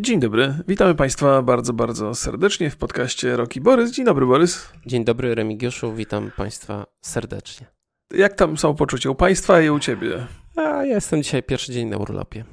[0.00, 3.90] Dzień dobry, witamy Państwa bardzo, bardzo serdecznie w podcaście Roki Borys.
[3.90, 4.68] Dzień dobry, Borys.
[4.86, 7.66] Dzień dobry, Remigiuszu, witam Państwa serdecznie.
[8.14, 10.26] Jak tam są poczucia u Państwa i u Ciebie?
[10.56, 12.44] A ja jestem dzisiaj pierwszy dzień na urlopie.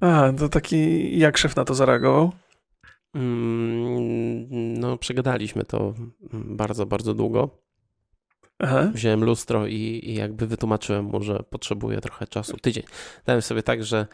[0.00, 2.32] A, to taki, jak szef na to zareagował?
[3.14, 4.48] Mm,
[4.80, 5.94] no, przegadaliśmy to
[6.32, 7.50] bardzo, bardzo długo.
[8.58, 8.90] Aha.
[8.94, 12.56] Wziąłem lustro i, i jakby wytłumaczyłem mu, że potrzebuję trochę czasu.
[12.56, 12.84] Tydzień.
[13.26, 14.06] Dałem sobie tak, że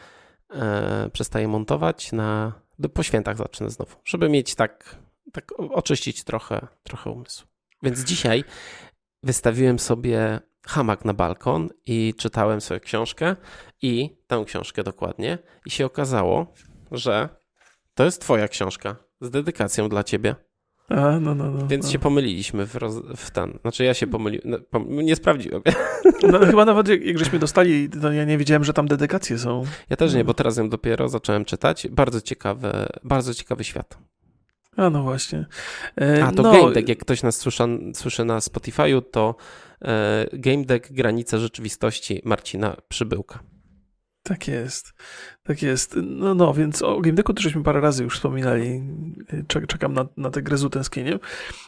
[1.13, 2.61] przestaję montować na.
[2.93, 4.95] Po świętach zacznę znowu, żeby mieć tak,
[5.33, 7.45] tak oczyścić trochę, trochę umysł.
[7.83, 8.43] Więc dzisiaj
[9.23, 13.35] wystawiłem sobie hamak na balkon i czytałem sobie książkę
[13.81, 16.53] i tę książkę dokładnie i się okazało,
[16.91, 17.29] że
[17.93, 20.35] to jest twoja książka z dedykacją dla ciebie.
[20.97, 21.91] A, no, no, no, Więc no.
[21.91, 23.59] się pomyliliśmy w, roz, w ten.
[23.61, 25.61] Znaczy ja się pomyliłem, no, pom nie sprawdziłem.
[26.31, 29.63] No, chyba nawet jak, żeśmy dostali, to ja nie wiedziałem, że tam dedykacje są.
[29.89, 31.87] Ja też nie, bo teraz ją dopiero zacząłem czytać.
[31.87, 32.71] Bardzo ciekawy,
[33.03, 33.97] bardzo ciekawy świat.
[34.77, 35.45] A no właśnie.
[36.01, 39.35] E, A to no, Game Deck, jak ktoś nas słysza, słyszy na Spotify'u, to
[39.81, 43.39] e, Game Deck Granice Rzeczywistości Marcina Przybyłka.
[44.23, 44.93] Tak jest,
[45.43, 45.95] tak jest.
[46.03, 48.81] No, no, więc o Game Decku też żeśmy parę razy już wspominali.
[49.47, 51.19] Czek- Czekam na, na tę grę z utęsknieniem.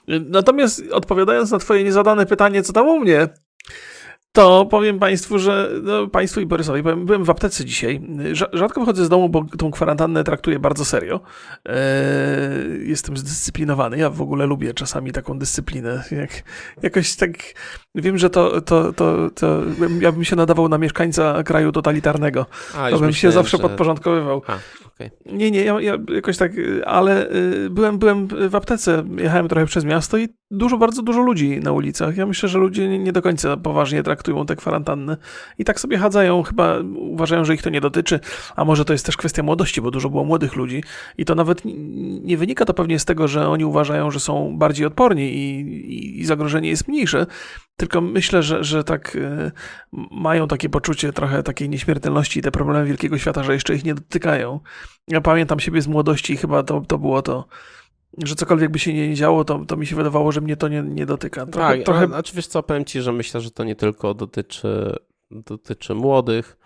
[0.07, 3.27] Natomiast odpowiadając na twoje niezadane pytanie, co tam u mnie,
[4.35, 8.01] to powiem Państwu, że no, Państwu i Borysowi, powiem, byłem w aptece dzisiaj.
[8.31, 11.19] Rza- Rzadko wychodzę z domu, bo tą kwarantannę traktuję bardzo serio.
[11.65, 11.75] Eee,
[12.89, 13.97] jestem zdyscyplinowany.
[13.97, 16.03] Ja w ogóle lubię czasami taką dyscyplinę.
[16.11, 16.29] Jak,
[16.81, 17.29] jakoś tak
[17.95, 19.61] wiem, że to, to, to, to
[19.99, 22.45] ja bym się nadawał na mieszkańca kraju totalitarnego.
[22.75, 23.63] A, To bym się myślałem, zawsze że...
[23.63, 24.41] podporządkowywał.
[24.47, 24.57] A,
[25.05, 25.37] okej.
[25.37, 26.51] Nie, nie, ja, ja jakoś tak,
[26.85, 31.59] ale y, byłem, byłem w aptece, jechałem trochę przez miasto i dużo, bardzo dużo ludzi
[31.59, 32.17] na ulicach.
[32.17, 35.17] Ja myślę, że ludzie nie, nie do końca poważnie traktują te kwarantanny
[35.57, 38.19] i tak sobie chadzają, chyba uważają, że ich to nie dotyczy,
[38.55, 40.83] a może to jest też kwestia młodości, bo dużo było młodych ludzi
[41.17, 41.73] i to nawet n-
[42.23, 46.19] nie wynika to pewnie z tego, że oni uważają, że są bardziej odporni i, i,
[46.19, 47.25] i zagrożenie jest mniejsze,
[47.77, 49.51] tylko myślę, że, że tak y,
[50.11, 53.93] mają takie poczucie trochę takiej nieśmiertelności i te problemy wielkiego świata, że jeszcze ich nie
[53.95, 54.59] dotykają.
[55.07, 57.45] Ja pamiętam siebie z młodości i chyba to, to było to,
[58.17, 60.81] że cokolwiek by się nie działo, to, to mi się wydawało, że mnie to nie,
[60.81, 61.45] nie dotyka.
[61.45, 62.03] Trochę, tak, trochę...
[62.03, 64.95] a, znaczy wiesz co, powiem ci, że myślę, że to nie tylko dotyczy,
[65.31, 66.57] dotyczy młodych.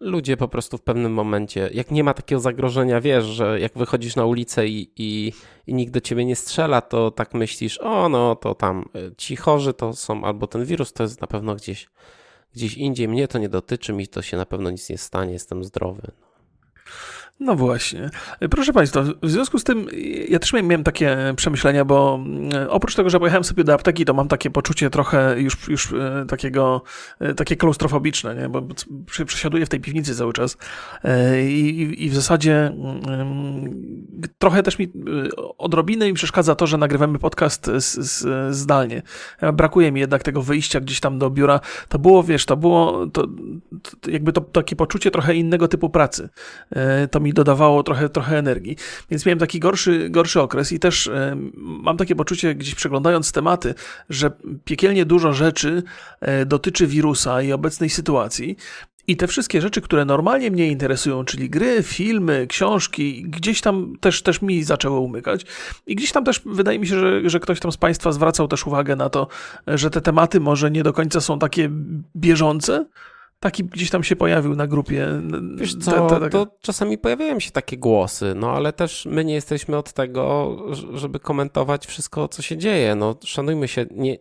[0.00, 4.16] Ludzie po prostu w pewnym momencie, jak nie ma takiego zagrożenia, wiesz, że jak wychodzisz
[4.16, 5.32] na ulicę i, i,
[5.66, 9.36] i nikt do ciebie nie strzela, to tak myślisz, o no, to tam y, ci
[9.36, 11.88] chorzy to są, albo ten wirus to jest na pewno gdzieś,
[12.54, 15.64] gdzieś indziej, mnie to nie dotyczy, mi to się na pewno nic nie stanie, jestem
[15.64, 16.12] zdrowy.
[17.44, 18.10] No właśnie.
[18.50, 19.86] Proszę Państwa, w związku z tym
[20.28, 24.14] ja też miałem takie przemyślenia, bo mm, oprócz tego, że pojechałem sobie do apteki, to
[24.14, 26.82] mam takie poczucie trochę już, już e, takiego,
[27.20, 28.48] e, takie klaustrofobiczne, nie?
[28.48, 28.62] bo
[29.26, 30.56] przesiaduję w tej piwnicy cały czas
[31.04, 33.70] E, i, i- w zasadzie mm,
[34.38, 34.92] trochę też mi
[35.58, 39.02] odrobinę mi przeszkadza to, że nagrywamy podcast z, z, zdalnie.
[39.52, 41.60] Brakuje mi jednak tego wyjścia gdzieś tam do biura.
[41.88, 43.26] To było, wiesz, to było to,
[44.00, 46.28] to jakby to takie poczucie trochę innego typu pracy.
[47.10, 48.76] To mi dodawało trochę, trochę energii.
[49.10, 53.74] Więc miałem taki gorszy, gorszy okres i też e, mam takie poczucie, gdzieś przeglądając tematy,
[54.08, 54.30] że
[54.64, 55.82] piekielnie dużo rzeczy
[56.20, 58.56] e, dotyczy wirusa i obecnej sytuacji.
[59.06, 64.22] I te wszystkie rzeczy, które normalnie mnie interesują, czyli gry, filmy, książki, gdzieś tam też,
[64.22, 65.46] też mi zaczęły umykać.
[65.86, 68.66] I gdzieś tam też wydaje mi się, że, że ktoś tam z Państwa zwracał też
[68.66, 69.28] uwagę na to,
[69.66, 71.70] że te tematy może nie do końca są takie
[72.16, 72.86] bieżące.
[73.42, 75.08] Taki gdzieś tam się pojawił na grupie.
[75.56, 79.34] Wiesz co, te- te- to czasami pojawiają się takie głosy, no ale też my nie
[79.34, 80.56] jesteśmy od tego,
[80.94, 82.94] żeby komentować wszystko, co się dzieje.
[82.94, 84.16] No szanujmy się, nie,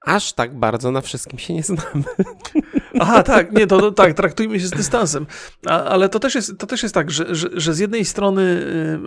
[0.00, 2.04] aż tak bardzo na wszystkim się nie znamy.
[3.00, 5.26] Aha, tak, nie, to, to tak, traktujmy się z dystansem.
[5.66, 8.42] A, ale to też jest, to też jest tak, że, że, że z jednej strony
[8.42, 8.98] y,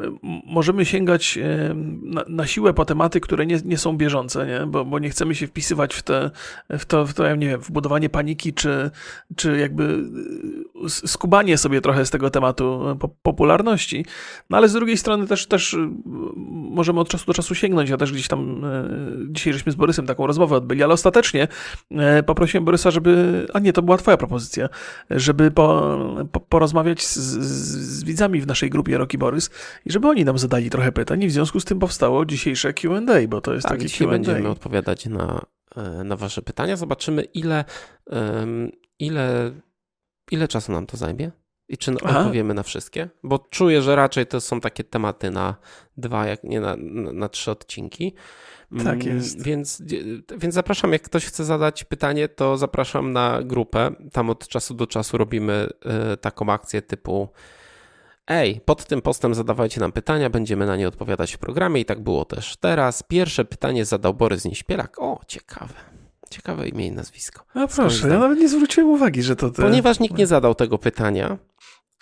[0.46, 4.66] możemy sięgać y, na, na siłę po tematy, które nie, nie są bieżące, nie?
[4.68, 6.32] Bo, bo nie chcemy się wpisywać w, te,
[6.70, 8.92] w, to, w to, ja nie wiem, w budowanie paniki, czy,
[9.36, 9.84] czy jakby
[10.86, 14.06] y, skubanie sobie trochę z tego tematu po, popularności.
[14.50, 15.78] No ale z drugiej strony też, też
[16.46, 17.90] możemy od czasu do czasu sięgnąć.
[17.90, 18.66] Ja też gdzieś tam
[19.30, 21.48] dzisiaj żeśmy z Borysem taką rozmowę odbyli, ale ostatecznie
[22.26, 24.70] poprosiłem Borysa, żeby, a nie, to była twoja propozycja,
[25.10, 25.98] żeby po,
[26.32, 29.50] po, porozmawiać z, z, widzami w naszej grupie Roki Borys
[29.86, 33.28] i żeby oni nam zadali trochę pytań i w związku z tym powstało dzisiejsze Q&A,
[33.28, 34.10] bo to jest Tak, takie Q&A.
[34.12, 35.42] będziemy odpowiadać na,
[35.76, 36.76] e, na wasze pytania.
[36.76, 37.66] Zobaczymy, ile,
[39.00, 39.52] ile,
[40.32, 41.32] ile czasu nam to zajmie
[41.70, 42.20] i czy Aha.
[42.20, 45.56] odpowiemy na wszystkie, bo czuję, że raczej to są takie tematy na
[45.98, 48.14] dwa, jak nie na, na, na trzy odcinki.
[48.84, 49.44] Tak Mm, jest.
[49.44, 49.84] Więc,
[50.38, 53.92] więc zapraszam, jak ktoś chce zadać pytanie, to zapraszam na grupę.
[54.12, 57.30] Tam od czasu do czasu robimy e, taką akcję typu
[58.28, 62.00] Ej, pod tym postem zadawajcie nam pytania, będziemy na nie odpowiadać w programie i tak
[62.00, 63.04] było też teraz.
[63.04, 64.96] Pierwsze pytanie zadał Borys Nieśpielak.
[65.00, 65.74] O, ciekawe.
[66.30, 67.44] Ciekawe imię i nazwisko.
[67.54, 69.50] A proszę, ja nawet nie zwróciłem uwagi, że to.
[69.50, 71.38] Ponieważ nikt nie zadał tego pytania,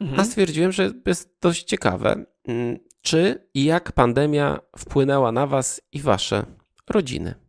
[0.01, 0.19] mhm.
[0.19, 2.25] a stwierdziłem, że jest dość ciekawe.
[2.47, 6.45] Mm, czy i jak pandemia wpłynęła na was i wasze
[6.89, 7.44] rodziny?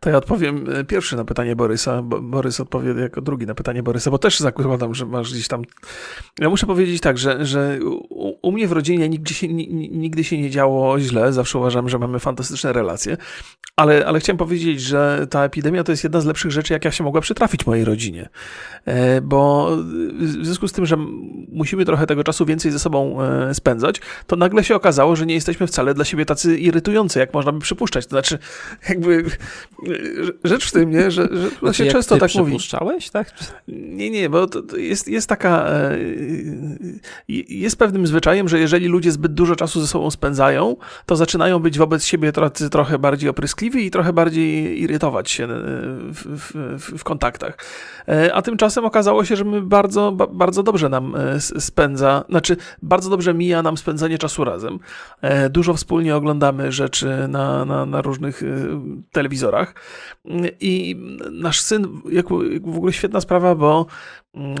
[0.00, 2.02] To ja odpowiem e, pierwszy na pytanie Borysa.
[2.02, 5.62] Borys odpowie jako drugi na pytanie Borysa, bo też zakładam, że masz gdzieś tam.
[6.38, 7.78] Ja muszę powiedzieć tak, że, że
[8.10, 11.32] u, u mnie w rodzinie nigdy się, nigdy się nie działo źle.
[11.32, 13.16] Zawsze uważam, że mamy fantastyczne relacje.
[13.76, 17.04] Ale, ale chciałem powiedzieć, że ta epidemia to jest jedna z lepszych rzeczy, jaka się
[17.04, 18.28] mogła przytrafić mojej rodzinie.
[18.84, 19.70] E, bo
[20.18, 20.96] w związku z tym, że
[21.52, 25.34] musimy trochę tego czasu więcej ze sobą e, spędzać, to nagle się okazało, że nie
[25.34, 28.06] jesteśmy wcale dla siebie tacy irytujący, jak można by przypuszczać.
[28.06, 28.38] To znaczy,
[28.88, 29.24] jakby
[30.44, 32.56] rzecz w tym, nie, że, że znaczy, się często tak mówi.
[33.12, 33.34] tak?
[33.68, 35.98] Nie, nie, bo to, to jest, jest taka, e,
[37.48, 40.76] jest pewnym zwyczajem, że jeżeli ludzie zbyt dużo czasu ze sobą spędzają,
[41.06, 46.50] to zaczynają być wobec siebie trochę, trochę bardziej opryskliwi i trochę bardziej irytować się w,
[46.78, 47.58] w, w kontaktach.
[48.08, 53.10] E, a tymczasem okazało się, że my bardzo, bardzo dobrze nam e, spędza, znaczy bardzo
[53.10, 54.78] dobrze mija nam spędzanie czasu razem.
[55.50, 58.42] Dużo wspólnie oglądamy rzeczy na, na, na różnych
[59.12, 59.45] telewizorach.
[60.60, 60.96] I
[61.30, 62.28] nasz syn, jak,
[62.62, 63.86] w ogóle świetna sprawa, bo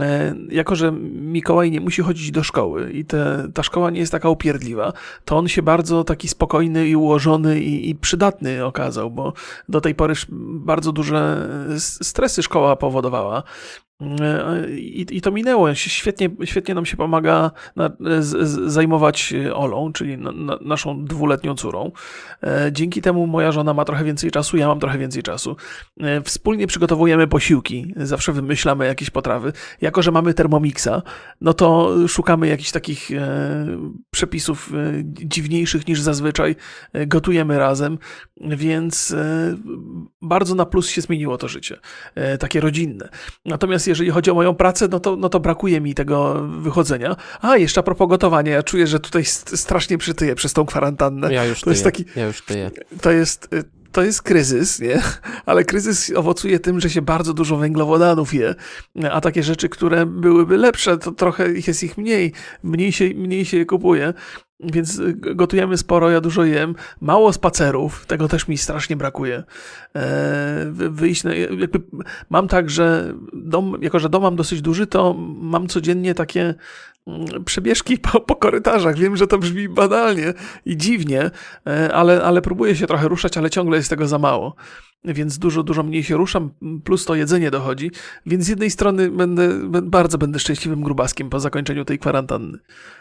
[0.00, 4.12] e, jako, że Mikołaj nie musi chodzić do szkoły i te, ta szkoła nie jest
[4.12, 4.92] taka upierdliwa,
[5.24, 9.32] to on się bardzo taki spokojny i ułożony i, i przydatny okazał, bo
[9.68, 10.14] do tej pory
[10.58, 11.48] bardzo duże
[11.78, 13.42] stresy szkoła powodowała.
[14.76, 15.74] I, I, to minęło.
[15.74, 21.92] Świetnie, świetnie nam się pomaga na, z, zajmować Olą, czyli na, na, naszą dwuletnią córą.
[22.42, 25.56] E, dzięki temu moja żona ma trochę więcej czasu, ja mam trochę więcej czasu.
[26.00, 29.52] E, wspólnie przygotowujemy posiłki, zawsze wymyślamy jakieś potrawy.
[29.80, 31.02] Jako, że mamy Thermomixa,
[31.40, 33.66] no to szukamy jakichś takich e,
[34.10, 34.72] przepisów
[35.04, 36.56] dziwniejszych niż zazwyczaj.
[37.06, 37.98] Gotujemy razem,
[38.40, 39.14] więc
[40.22, 41.76] bardzo na plus się zmieniło to życie.
[42.38, 43.08] Takie rodzinne.
[43.44, 47.16] Natomiast jeżeli chodzi o moją pracę, no to, no to brakuje mi tego wychodzenia.
[47.40, 51.32] A, jeszcze a propos gotowania, ja czuję, że tutaj strasznie przytyję przez tą kwarantannę.
[51.32, 51.72] Ja już to tyję.
[51.74, 52.70] jest taki, ja już tyję.
[53.00, 53.64] To jest, y,
[53.96, 55.02] to jest kryzys, nie?
[55.46, 58.54] Ale kryzys owocuje tym, że się bardzo dużo węglowodanów je,
[59.10, 62.32] a takie rzeczy, które byłyby lepsze, to trochę jest ich mniej,
[62.62, 64.14] mniej się, mniej się je kupuje.
[64.60, 66.74] Więc y, gotujemy sporo, ja dużo jem.
[67.00, 69.44] Mało spacerów, tego też mi strasznie brakuje.
[69.96, 71.30] E, wyjść, na,
[72.30, 76.54] mam tak, że dom, jako że dom mam dosyć duży, to mam codziennie takie
[77.44, 78.98] przebieżki po, po korytarzach.
[78.98, 81.30] Wiem, że to brzmi banalnie i dziwnie,
[81.66, 84.56] e, ale, ale próbuję się trochę ruszać, ale ciągle jest tego za mało
[85.14, 86.50] więc dużo, dużo mniej się ruszam,
[86.84, 87.90] plus to jedzenie dochodzi,
[88.26, 89.48] więc z jednej strony będę,
[89.82, 92.58] bardzo będę szczęśliwym grubaskiem po zakończeniu tej kwarantanny.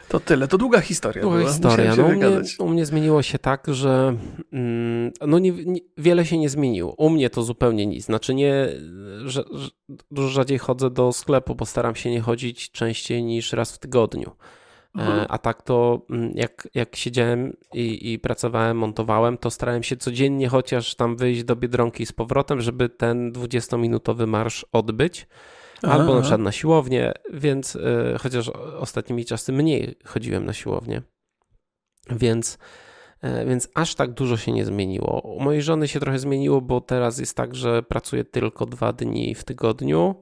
[0.09, 1.49] To tyle, to długa historia długa była.
[1.49, 1.95] historia.
[1.95, 2.27] No, u, mnie,
[2.59, 4.17] u, mnie, zmieniło się tak, że
[4.51, 6.93] mm, no nie, nie, wiele się nie zmieniło.
[6.97, 8.05] U mnie to zupełnie nic.
[8.05, 8.67] Znaczy nie,
[9.25, 9.69] że, że
[10.11, 14.31] dużo rzadziej chodzę do sklepu, bo staram się nie chodzić częściej niż raz w tygodniu.
[14.95, 15.25] Mhm.
[15.29, 20.49] A tak to mm, jak, jak siedziałem i, i, pracowałem, montowałem, to starałem się codziennie
[20.49, 25.27] chociaż tam wyjść do Biedronki z powrotem, żeby ten 20-minutowy marsz odbyć.
[25.83, 27.81] Albo na przykład na siłownię, więc y,
[28.21, 28.49] chociaż
[28.79, 31.01] ostatnimi czasy mniej chodziłem na siłownię.
[32.09, 32.57] Więc,
[33.23, 35.21] y, więc aż tak dużo się nie zmieniło.
[35.21, 39.35] U mojej żony się trochę zmieniło, bo teraz jest tak, że pracuję tylko dwa dni
[39.35, 40.15] w tygodniu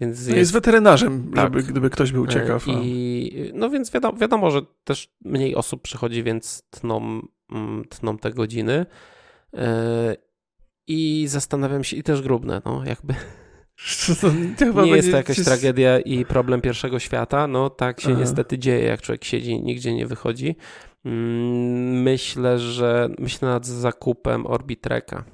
[0.00, 1.44] więc jest, no jest weterynarzem, tak.
[1.44, 2.64] żeby, gdyby ktoś był ciekaw.
[2.68, 8.30] I, no więc wiadomo, wiadomo, że też mniej osób przychodzi, więc tną, mm, tną te
[8.30, 8.86] godziny.
[9.54, 10.16] E,
[10.86, 13.14] I zastanawiam się, i też grubne, no jakby.
[14.84, 17.46] nie jest to jakaś tragedia i problem pierwszego świata.
[17.46, 18.20] No tak się Aha.
[18.20, 20.56] niestety dzieje, jak człowiek siedzi, nigdzie nie wychodzi.
[21.04, 25.24] Mm, myślę, że myślę nad zakupem Orbitreka.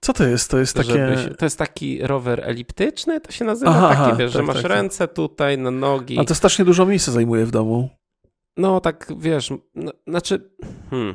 [0.00, 0.50] Co to jest?
[0.50, 0.92] To jest takie...
[0.92, 4.46] Się, to jest taki rower eliptyczny, to się nazywa aha, taki, aha, wiesz, tak, że
[4.46, 4.72] masz tak, tak.
[4.72, 5.16] ręce tak.
[5.16, 6.18] tutaj na nogi.
[6.18, 7.90] A to strasznie dużo miejsca zajmuje w domu.
[8.56, 10.50] No tak, wiesz, no, znaczy...
[10.90, 11.14] Hmm.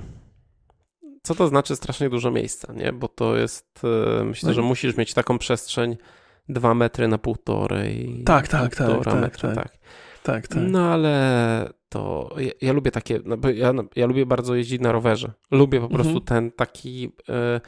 [1.24, 2.94] Co to znaczy strasznie dużo miejsca, nie?
[2.94, 3.82] Bo to jest,
[4.20, 4.54] e, myślę, no.
[4.54, 5.98] że musisz mieć taką przestrzeń
[6.50, 8.24] dwa metry na półtorej.
[8.26, 9.78] Tak, tak, tak, tak, metra, tak.
[10.24, 10.64] Tak, tak.
[10.68, 15.32] No ale to ja, ja lubię takie, no, ja, ja lubię bardzo jeździć na rowerze.
[15.52, 16.26] Lubię po prostu mhm.
[16.26, 17.12] ten taki...
[17.30, 17.62] Y,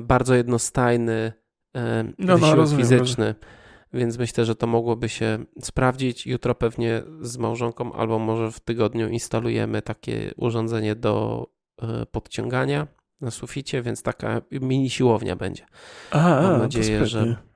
[0.00, 1.32] bardzo jednostajny
[1.76, 3.24] e, no, wysiłek no, rozumiem, fizyczny.
[3.24, 3.58] Rozumiem.
[3.92, 6.26] Więc myślę, że to mogłoby się sprawdzić.
[6.26, 11.46] Jutro pewnie z małżonką, albo może w tygodniu instalujemy takie urządzenie do
[11.82, 12.86] e, podciągania
[13.20, 15.66] na suficie, więc taka mini siłownia będzie.
[16.10, 17.47] Aha, Mam nadzieję, że E,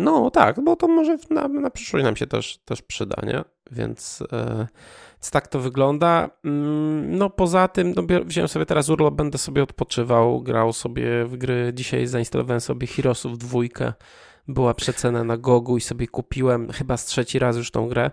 [0.00, 3.44] no tak, bo to może na, na przyszłość nam się też, też przyda, nie?
[3.70, 4.66] Więc, e,
[5.12, 6.30] więc tak to wygląda.
[6.44, 11.36] Mm, no poza tym, no, wziąłem sobie teraz urlop, będę sobie odpoczywał, grał sobie w
[11.36, 11.72] gry.
[11.74, 13.92] Dzisiaj zainstalowałem sobie Heroesów dwójkę.
[14.48, 18.10] Była przecena na Gogu i sobie kupiłem chyba z trzeci raz już tą grę.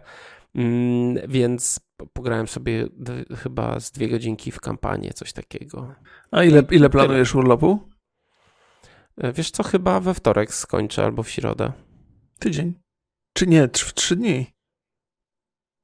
[0.55, 1.79] Mm, więc
[2.13, 2.87] pograłem sobie
[3.35, 5.95] chyba z dwie godzinki w kampanię, coś takiego.
[6.31, 7.79] A ile, ile planujesz urlopu?
[9.17, 11.71] E, wiesz co, chyba we wtorek skończę albo w środę.
[12.39, 12.73] Tydzień.
[13.33, 14.53] Czy nie, w trzy dni.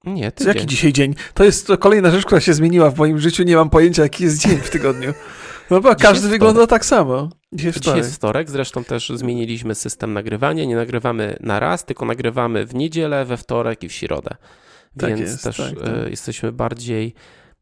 [0.03, 0.53] Nie, tydzień.
[0.53, 1.15] Jaki dzisiaj dzień?
[1.33, 3.43] To jest kolejna rzecz, która się zmieniła w moim życiu.
[3.43, 5.13] Nie mam pojęcia, jaki jest dzień w tygodniu.
[5.69, 7.29] No bo każdy wygląda tak samo.
[7.53, 10.65] Dzisiaj jest, Dzisiaj jest wtorek, zresztą też zmieniliśmy system nagrywania.
[10.65, 14.29] Nie nagrywamy na raz, tylko nagrywamy w niedzielę, we wtorek i w środę.
[14.97, 16.09] Tak Więc jest, też tak, tak.
[16.09, 17.13] jesteśmy bardziej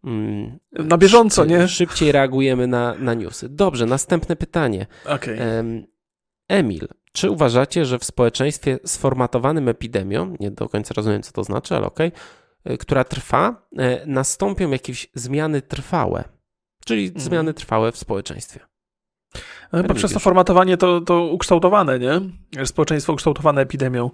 [0.03, 1.67] Mm, na bieżąco, nie?
[1.67, 3.49] Szybciej reagujemy na, na newsy.
[3.49, 4.87] Dobrze, następne pytanie.
[5.05, 5.37] Okay.
[6.47, 11.75] Emil, czy uważacie, że w społeczeństwie sformatowanym epidemią, nie do końca rozumiem, co to znaczy,
[11.75, 12.11] ale okej,
[12.65, 16.23] okay, która trwa, e, nastąpią jakieś zmiany trwałe,
[16.85, 17.21] czyli mhm.
[17.21, 18.70] zmiany trwałe w społeczeństwie?
[19.73, 22.21] No, poprzez to formatowanie to, to ukształtowane, nie?
[22.65, 24.09] Społeczeństwo ukształtowane epidemią.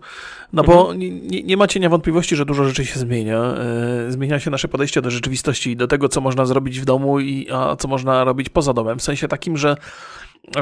[0.53, 0.77] No mhm.
[0.77, 3.39] bo nie, nie ma cienia wątpliwości, że dużo rzeczy się zmienia.
[3.39, 7.47] E, zmienia się nasze podejście do rzeczywistości, do tego, co można zrobić w domu i
[7.51, 8.99] a co można robić poza domem.
[8.99, 9.77] W sensie takim, że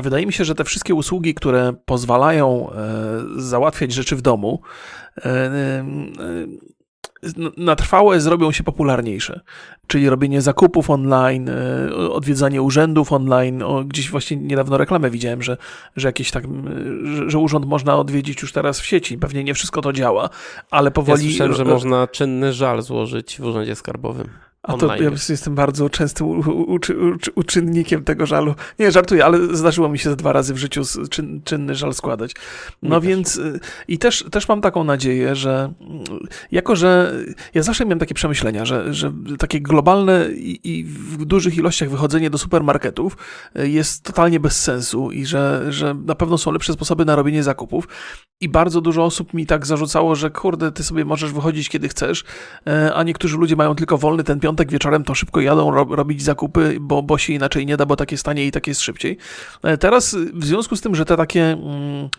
[0.01, 4.61] wydaje mi się, że te wszystkie usługi, które pozwalają e, załatwiać rzeczy w domu,
[5.17, 5.85] e,
[7.57, 9.39] na trwałe zrobią się popularniejsze.
[9.87, 13.63] Czyli robienie zakupów online, e, odwiedzanie urzędów online.
[13.63, 15.57] O, gdzieś właśnie niedawno reklamę widziałem, że,
[15.95, 16.43] że jakieś tak,
[17.03, 19.17] że, że, urząd można odwiedzić już teraz w sieci.
[19.17, 20.29] Pewnie nie wszystko to działa,
[20.71, 21.23] ale powoli.
[21.23, 24.29] Ja słyszałem, że można czynny żal złożyć w urzędzie skarbowym.
[24.67, 26.27] A to ja jestem bardzo częstym
[27.35, 28.55] uczynnikiem tego żalu.
[28.79, 32.31] Nie, żartuję, ale zdarzyło mi się ze dwa razy w życiu czyn, czynny żal składać.
[32.81, 33.45] No Nie więc też.
[33.45, 35.73] Y, i też, też mam taką nadzieję, że
[36.51, 37.13] jako, że
[37.53, 42.29] ja zawsze miałem takie przemyślenia, że, że takie globalne i, i w dużych ilościach wychodzenie
[42.29, 43.17] do supermarketów
[43.59, 47.43] y, jest totalnie bez sensu i że, że na pewno są lepsze sposoby na robienie
[47.43, 47.87] zakupów.
[48.41, 52.21] I bardzo dużo osób mi tak zarzucało, że kurde, ty sobie możesz wychodzić kiedy chcesz,
[52.21, 56.23] y, a niektórzy ludzie mają tylko wolny ten piątek piątek wieczorem to szybko jadą robić
[56.23, 59.17] zakupy, bo, bo się inaczej nie da, bo tak jest taniej i tak jest szybciej.
[59.63, 62.09] E, teraz w związku z tym, że te takie mm,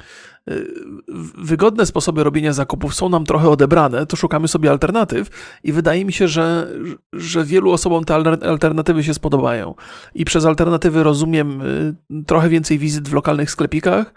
[1.38, 5.28] wygodne sposoby robienia zakupów są nam trochę odebrane, to szukamy sobie alternatyw
[5.64, 6.69] i wydaje mi się, że,
[7.12, 9.75] że wielu osobom te alternatywy się spodobają.
[10.14, 14.14] I przez alternatywy rozumiem y, trochę więcej wizyt w lokalnych sklepikach,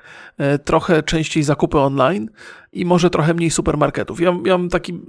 [0.65, 2.29] trochę częściej zakupy online
[2.71, 4.21] i może trochę mniej supermarketów.
[4.21, 4.99] Ja, ja mam taki.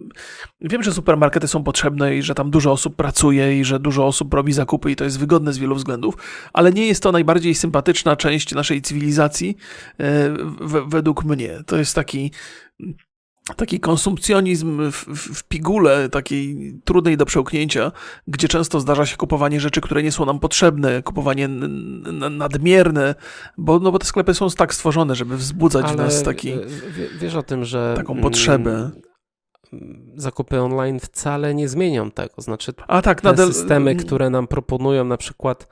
[0.60, 4.34] Wiem, że supermarkety są potrzebne i że tam dużo osób pracuje i że dużo osób
[4.34, 6.14] robi zakupy i to jest wygodne z wielu względów,
[6.52, 9.56] ale nie jest to najbardziej sympatyczna część naszej cywilizacji
[10.60, 11.62] według według mnie.
[11.66, 12.30] To jest taki
[13.54, 17.92] taki konsumpcjonizm w, w, pigule, takiej trudnej do przełknięcia,
[18.28, 21.48] gdzie często zdarza się kupowanie rzeczy, które nie są nam potrzebne, kupowanie
[22.30, 23.14] nadmierne,
[23.58, 26.52] bo, no bo te sklepy są tak stworzone, żeby wzbudzać Ale w nas taki,
[27.20, 28.90] wiesz o tym, że taką potrzebę.
[30.16, 32.34] Zakupy online wcale nie zmienią tego.
[32.38, 33.52] Znaczy, A tak, te nadal...
[33.52, 35.68] systemy, które nam proponują na przykład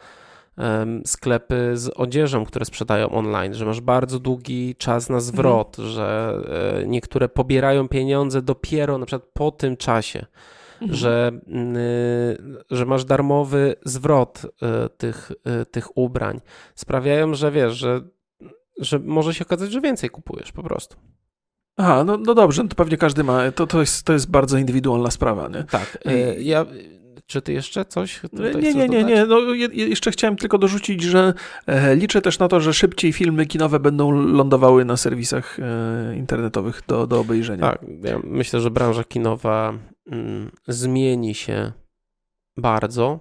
[1.04, 5.94] sklepy z odzieżą, które sprzedają online, że masz bardzo długi czas na zwrot, mhm.
[5.94, 6.38] że
[6.82, 10.26] e, niektóre pobierają pieniądze dopiero na przykład po tym czasie.
[10.80, 10.94] Mhm.
[10.94, 11.32] Że,
[12.70, 16.40] że masz darmowy zwrot e, tych, e, tych ubrań.
[16.74, 18.00] Sprawiają, że wiesz, że,
[18.78, 20.96] że może się okazać, że więcej kupujesz po prostu.
[21.76, 23.52] Aha, no, no dobrze, no to pewnie każdy ma.
[23.52, 25.64] To, to, jest, to jest bardzo indywidualna sprawa, nie?
[25.64, 25.98] Tak.
[26.38, 26.66] Ja
[27.28, 28.20] czy ty jeszcze coś?
[28.32, 29.26] Nie, nie, nie, nie.
[29.26, 29.40] No,
[29.72, 31.34] jeszcze chciałem tylko dorzucić, że
[31.66, 36.82] e, liczę też na to, że szybciej filmy kinowe będą lądowały na serwisach e, internetowych
[36.88, 37.70] do, do obejrzenia.
[37.70, 39.74] Tak, ja myślę, że branża kinowa
[40.06, 41.72] mm, zmieni się
[42.56, 43.20] bardzo.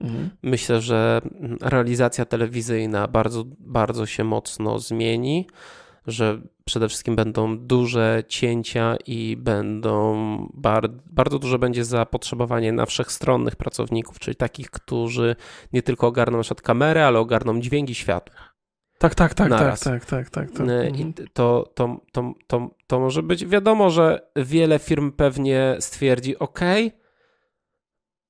[0.00, 0.30] Mhm.
[0.42, 1.20] Myślę, że
[1.60, 5.46] realizacja telewizyjna bardzo, bardzo się mocno zmieni
[6.08, 10.16] że przede wszystkim będą duże cięcia i będą
[10.54, 15.36] bar bardzo duże będzie zapotrzebowanie na wszechstronnych pracowników, czyli takich, którzy
[15.72, 18.36] nie tylko ogarną na przykład kamerę, ale ogarną dźwięki światła.
[18.98, 20.66] Tak, tak, tak, tak, tak, tak, tak, tak.
[20.98, 21.12] I mhm.
[21.32, 26.60] to, to, to, to, to może być wiadomo, że wiele firm pewnie stwierdzi, OK,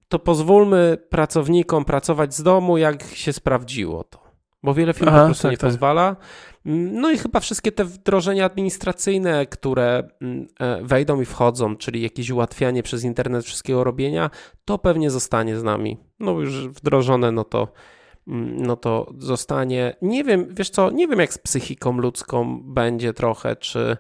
[0.08, 4.27] to pozwólmy pracownikom pracować z domu, jak się sprawdziło to.
[4.62, 5.70] Bo wiele firm Aha, po prostu tak, nie tak.
[5.70, 6.16] pozwala.
[6.64, 12.30] No i chyba wszystkie te wdrożenia administracyjne, które mm, e, wejdą i wchodzą, czyli jakieś
[12.30, 14.30] ułatwianie przez internet wszystkiego robienia,
[14.64, 15.96] to pewnie zostanie z nami.
[16.20, 17.68] No już wdrożone, no to
[18.28, 19.96] mm, no to zostanie.
[20.02, 23.96] Nie wiem, wiesz co, nie wiem jak z psychiką ludzką będzie trochę, czy,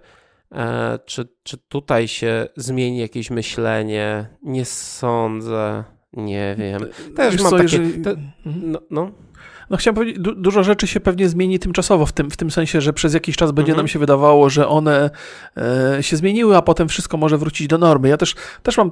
[0.52, 4.28] e, czy, czy tutaj się zmieni jakieś myślenie.
[4.42, 5.84] Nie sądzę.
[6.12, 6.80] Nie wiem.
[7.16, 7.76] Też Wiesz mam co, takie.
[7.76, 8.72] jeżeli- Te, Mhm.
[8.72, 9.10] no, no.
[9.70, 12.80] No chciałem powiedzieć, du dużo rzeczy się pewnie zmieni tymczasowo, w tym, w tym sensie,
[12.80, 13.76] że przez jakiś czas będzie Mhm.
[13.76, 15.10] nam się wydawało, że one
[15.56, 18.08] e, się zmieniły, a potem wszystko może wrócić do normy.
[18.08, 18.90] Ja też, też mam,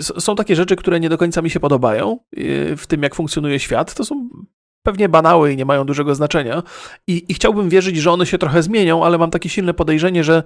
[0.00, 3.14] e, są takie rzeczy, które nie do końca mi się podobają e, w tym, jak
[3.14, 3.94] funkcjonuje świat.
[3.94, 4.28] To są
[4.82, 6.62] pewnie banały i nie mają dużego znaczenia.
[7.06, 10.42] I, I chciałbym wierzyć, że one się trochę zmienią, ale mam takie silne podejrzenie, że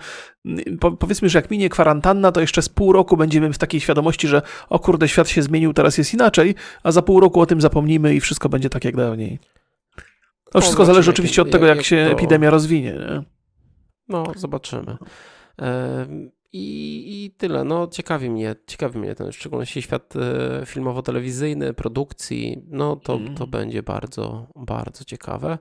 [0.80, 4.28] po, powiedzmy, że jak minie kwarantanna, to jeszcze z pół roku będziemy w takiej świadomości,
[4.28, 7.60] że o kurde, świat się zmienił, teraz jest inaczej, a za pół roku o tym
[7.60, 9.38] zapomnimy i wszystko będzie tak jak dawniej.
[10.50, 12.92] To No, wszystko zależy jak- oczywiście od tego, jak jak się to- epidemia rozwinie.
[12.92, 13.22] Nie?
[14.08, 14.96] No, zobaczymy.
[16.52, 17.64] I, I tyle.
[17.64, 22.62] No, ciekawi mnie, ciekawi mnie ten, w szczególności świat e, filmowo-telewizyjny, produkcji.
[22.68, 23.34] No, to, Mm.
[23.34, 25.58] to będzie bardzo, bardzo ciekawe.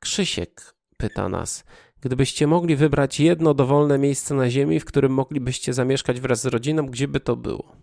[0.00, 1.64] Krzysiek pyta nas.
[2.00, 6.86] Gdybyście mogli wybrać jedno dowolne miejsce na Ziemi, w którym moglibyście zamieszkać wraz z rodziną,
[6.86, 7.76] gdzie by to było?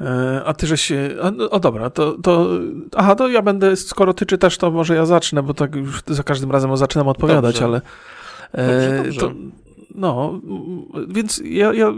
[0.00, 1.10] E, A ty, że się.
[1.22, 2.48] A, no, o dobra, to, to.
[2.96, 6.22] Aha, to ja będę, skoro ty czytasz, to może ja zacznę, bo tak już za
[6.22, 7.64] każdym razem zaczynam odpowiadać, Dobrze.
[7.64, 7.80] ale.
[8.52, 9.20] e, Dobrze, dobrze.
[9.20, 9.32] To,
[9.94, 10.40] no,
[11.08, 11.94] więc ja, ja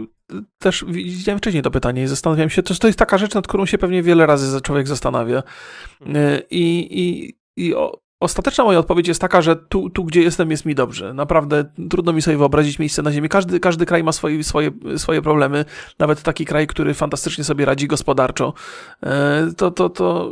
[0.59, 3.65] też widziałem wcześniej to pytanie i zastanawiałem się, to, to jest taka rzecz, nad którą
[3.65, 5.43] się pewnie wiele razy człowiek zastanawia.
[6.15, 10.51] E, I, i, i o, ostateczna moja odpowiedź jest taka, że tu, tu, gdzie jestem,
[10.51, 11.13] jest mi dobrze.
[11.13, 13.29] Naprawdę trudno mi sobie wyobrazić miejsce na Ziemi.
[13.29, 15.65] Każdy, każdy kraj ma swoje, swoje, swoje problemy.
[15.99, 18.53] Nawet taki kraj, który fantastycznie sobie radzi gospodarczo.
[19.03, 20.31] E, To, to, to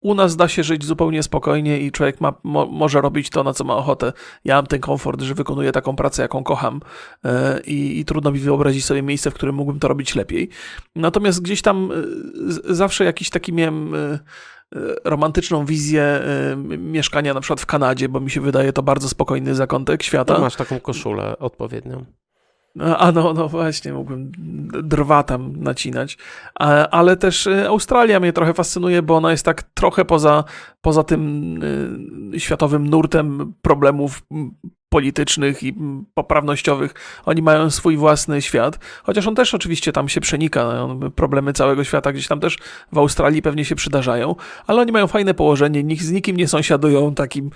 [0.00, 3.52] u nas da się żyć zupełnie spokojnie i człowiek ma, mo, może robić to, na
[3.52, 4.12] co ma ochotę.
[4.44, 6.80] Ja mam ten komfort, że wykonuję taką pracę, jaką kocham
[7.24, 10.48] e, i, i trudno mi wyobrazić sobie miejsce, w którym mógłbym to robić lepiej.
[10.96, 13.94] Natomiast gdzieś tam e, zawsze jakiś taki miałem
[15.04, 16.20] romantyczną wizję
[16.52, 20.34] m- mieszkania na przykład w Kanadzie, bo mi się wydaje to bardzo spokojny zakątek świata.
[20.34, 22.04] To masz taką koszulę odpowiednią.
[22.80, 24.32] A a no, no właśnie, mógłbym
[24.82, 26.18] drwa tam nacinać.
[26.90, 30.44] Ale też e, Australia mnie trochę fascynuje, bo ona jest tak trochę poza,
[30.80, 31.62] poza tym
[32.34, 34.22] y, światowym nurtem problemów
[34.88, 35.74] politycznych i
[36.14, 36.94] poprawnościowych.
[37.24, 40.64] Oni mają swój własny świat, chociaż on też oczywiście tam się przenika.
[40.64, 42.58] no, on- Problemy całego świata gdzieś tam też
[42.92, 44.34] w Australii pewnie się przydarzają,
[44.66, 47.50] ale oni mają fajne położenie, nikt z nikim nie sąsiadują takim,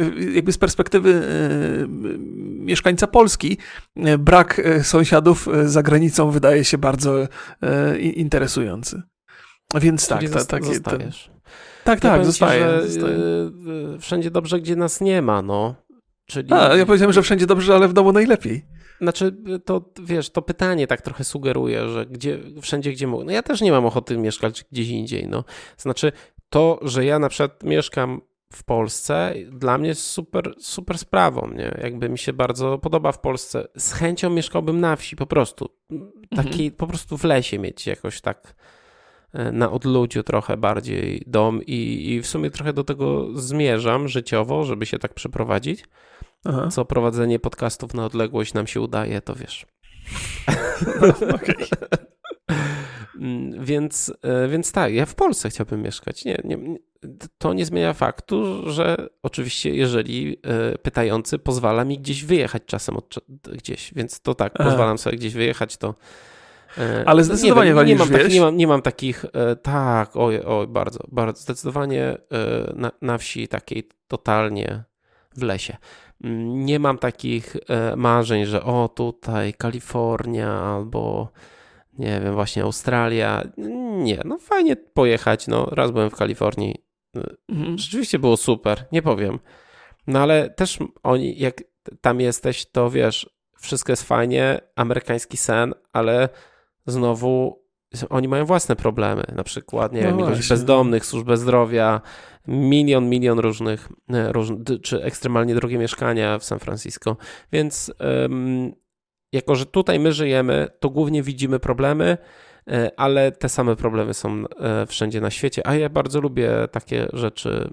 [0.00, 1.86] y, jakby z perspektywy y,
[2.58, 3.58] mieszkańca Polski,
[4.18, 7.28] brak sąsiadów za granicą wydaje się bardzo
[8.14, 9.02] interesujący.
[9.80, 11.30] Więc tak, ta, takie, ten, zostajesz.
[11.84, 15.74] tak, Ja tak, powiem ci, że, y, y, wszędzie dobrze, gdzie nas nie ma, no.
[16.26, 16.52] Czyli...
[16.52, 18.66] A, ja powiedziałem, że wszędzie dobrze, ale w domu najlepiej.
[19.00, 23.24] Znaczy, to wiesz, to pytanie tak trochę sugeruje, że gdzie, wszędzie, gdzie mogę.
[23.24, 25.44] No ja też nie mam ochoty mieszkać gdzieś indziej, no.
[25.76, 26.12] Znaczy,
[26.48, 28.20] to, że ja na przykład mieszkam
[28.52, 31.78] w Polsce, dla mnie jest super, super sprawą, nie?
[31.82, 33.68] Jakby mi się bardzo podoba w Polsce.
[33.76, 35.68] Z chęcią mieszkałbym na wsi, po prostu.
[36.36, 38.54] Taki, po prostu w lesie mieć jakoś tak
[39.52, 44.86] na odludziu trochę bardziej dom i, i w sumie trochę do tego zmierzam życiowo, żeby
[44.86, 45.84] się tak przeprowadzić.
[46.44, 46.68] Aha.
[46.70, 49.66] Co prowadzenie podcastów na odległość nam się udaje, to wiesz.
[53.20, 56.24] Mm, Więc, e, więc tak, ja w Polsce chciałbym mieszkać.
[56.24, 56.58] Nie, nie,
[57.38, 63.14] to nie zmienia faktu, że oczywiście, jeżeli e, pytający pozwala mi gdzieś wyjechać czasem od,
[63.52, 64.70] gdzieś, więc to tak, Aha.
[64.70, 65.94] pozwalam sobie gdzieś wyjechać, to.
[66.78, 70.66] E, Ale zdecydowanie nie, nie, mam nie, mam, nie mam takich, e, tak, oj, oj,
[70.66, 72.18] bardzo, bardzo, zdecydowanie e,
[72.74, 74.84] na, na wsi takiej totalnie
[75.36, 75.76] w lesie.
[76.24, 77.56] Mm, Nie mam takich
[77.96, 81.32] marzeń, że o tutaj Kalifornia albo
[81.98, 83.42] nie wiem, właśnie Australia.
[83.98, 85.46] Nie, no fajnie pojechać.
[85.46, 86.84] No, raz byłem w Kalifornii.
[87.48, 87.78] Mhm.
[87.78, 89.38] Rzeczywiście było super, nie powiem.
[90.06, 91.62] No ale też oni, jak
[92.00, 96.28] tam jesteś, to wiesz, wszystko jest fajnie, amerykański sen, ale
[96.86, 97.66] znowu
[98.10, 99.24] oni mają własne problemy.
[99.34, 102.00] Na przykład, nie No wiem, ilość bezdomnych, służbę zdrowia,
[102.48, 104.48] milion, milion różnych, e, róż,
[104.82, 107.16] czy ekstremalnie drogie mieszkania w San Francisco.
[107.52, 108.72] Więc em,
[109.32, 112.18] jako, że tutaj my żyjemy, to głównie widzimy problemy,
[112.70, 115.66] e, ale te same problemy są e, wszędzie na świecie.
[115.66, 117.70] A ja bardzo lubię takie rzeczy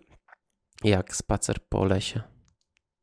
[0.83, 2.32] jak spacer po lesie.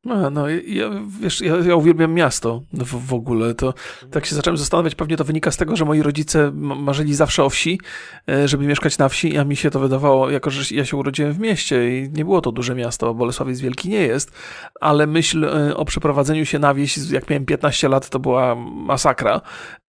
[0.08, 3.54] A, no, ja, wiesz, ja, ja uwielbiam miasto w, w ogóle.
[3.54, 3.74] To
[4.10, 7.50] tak się zacząłem zastanawiać, pewnie to wynika z tego, że moi rodzice marzyli zawsze o
[7.50, 7.80] wsi,
[8.28, 11.32] e, żeby mieszkać na wsi, a mi się to wydawało, jako że ja się urodziłem
[11.32, 14.32] w mieście i nie było to duże miasto, Bolesławiec Wielki nie jest,
[14.80, 19.40] ale myśl e, o przeprowadzeniu się na wieś, jak miałem 15 lat, to była masakra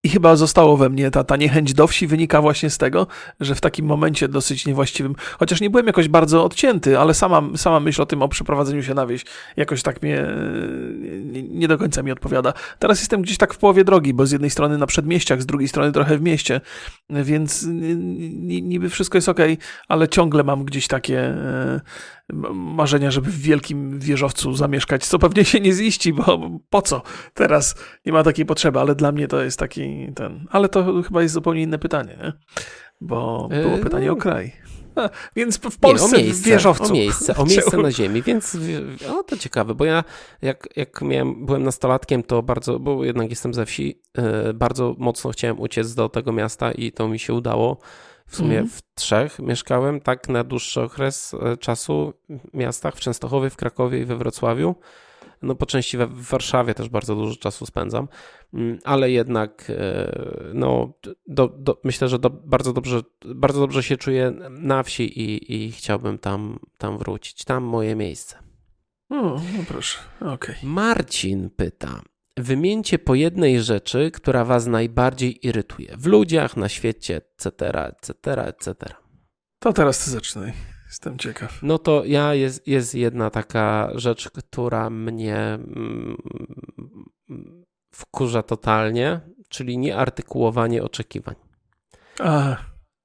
[0.04, 3.08] I chyba zostało we mnie ta, ta niechęć do wsi wynika właśnie z tego,
[3.40, 7.80] że w takim momencie dosyć niewłaściwym, chociaż nie byłem jakoś bardzo odcięty, ale sama, sama
[7.80, 9.26] myśl o tym, o przeprowadzeniu się na wieś,
[9.58, 10.26] jakoś tak mnie
[11.24, 12.54] nie, nie do końca mi odpowiada.
[12.80, 15.68] Teraz jestem gdzieś tak w połowie drogi, bo z jednej strony na przedmieściach, z drugiej
[15.68, 16.62] strony trochę w mieście,
[17.10, 17.66] więc
[18.62, 19.40] niby wszystko jest ok,
[19.88, 21.82] ale ciągle mam gdzieś takie e,
[22.54, 27.02] marzenia, żeby w wielkim wieżowcu zamieszkać, co pewnie się nie ziści, bo po co?
[27.34, 30.48] Teraz nie ma takiej potrzeby, ale dla mnie to jest taki ten.
[30.52, 32.34] Ale to chyba jest zupełnie inne pytanie, nie?
[33.02, 34.52] bo było yy, pytanie o kraj.
[34.96, 36.84] A, więc w Polsce nie, o miejsce, w wieżowcu.
[36.84, 38.58] O miejsce, o miejsce na ziemi, więc
[39.10, 40.04] o, to ciekawe, bo ja
[40.42, 45.32] jak, jak miałem, byłem nastolatkiem, to bardzo, bo jednak jestem ze wsi, yy, bardzo mocno
[45.32, 47.78] chciałem uciec do tego miasta i to mi się udało.
[48.32, 48.70] W sumie mm.
[48.70, 54.00] w trzech mieszkałem tak na dłuższy okres e, czasu w miastach, w Częstochowie, w Krakowie
[54.00, 54.76] i we Wrocławiu.
[55.42, 58.08] No po części we, w Warszawie też bardzo dużo czasu spędzam,
[58.54, 60.12] mm, ale jednak e,
[60.54, 60.94] no,
[61.28, 65.72] do, do, myślę, że do, bardzo, dobrze, bardzo dobrze się czuję na wsi i, i
[65.72, 67.44] chciałbym tam, tam wrócić.
[67.44, 68.38] Tam moje miejsce.
[69.10, 70.34] O, no proszę, okej.
[70.34, 70.56] Okay.
[70.64, 72.02] Marcin pyta,
[72.38, 77.52] Wymieńcie po jednej rzeczy, która Was najbardziej irytuje w ludziach, na świecie, etc.,
[77.88, 78.76] etc., etc.
[79.60, 80.54] To teraz ty zaczynaj.
[80.88, 81.60] Jestem ciekaw.
[81.64, 86.18] No to ja jest, jest jedna taka rzecz, która mnie mm,
[87.92, 91.36] wkurza totalnie, czyli nieartykułowanie oczekiwań.
[92.20, 92.58] A.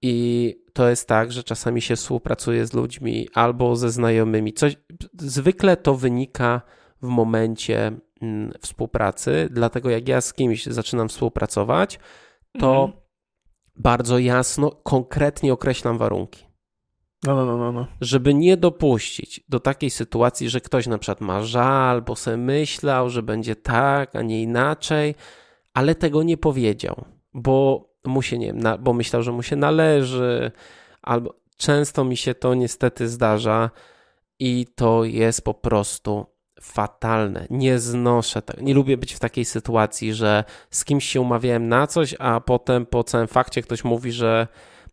[0.02, 4.52] I to jest tak, że czasami się współpracuje z ludźmi albo ze znajomymi.
[4.52, 4.76] Coś,
[5.18, 6.62] zwykle to wynika
[7.02, 8.05] w momencie Mm,
[8.60, 11.98] współpracy, dlatego jak ja z kimś zaczynam współpracować,
[12.58, 13.02] to mhm.
[13.76, 16.46] bardzo jasno, konkretnie określam warunki.
[17.24, 17.86] No, no, no, no, no.
[18.00, 23.10] Żeby nie dopuścić do takiej sytuacji, że ktoś na przykład ma żal, bo sobie myślał,
[23.10, 25.14] że będzie tak, a nie inaczej,
[25.74, 30.52] ale tego nie powiedział, bo mu się nie na, bo myślał, że mu się należy,
[31.02, 33.70] albo często mi się to niestety zdarza
[34.38, 36.26] i to jest po prostu
[36.60, 37.46] fatalne.
[37.50, 38.62] Nie znoszę tego.
[38.62, 42.86] Nie lubię być w takiej sytuacji, że z kimś się umawiałem na coś, a potem
[42.86, 44.48] po całym fakcie ktoś mówi, że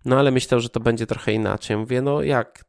[0.05, 1.77] no ale myślał, że to będzie trochę inaczej.
[1.77, 2.65] Mówię, no jak?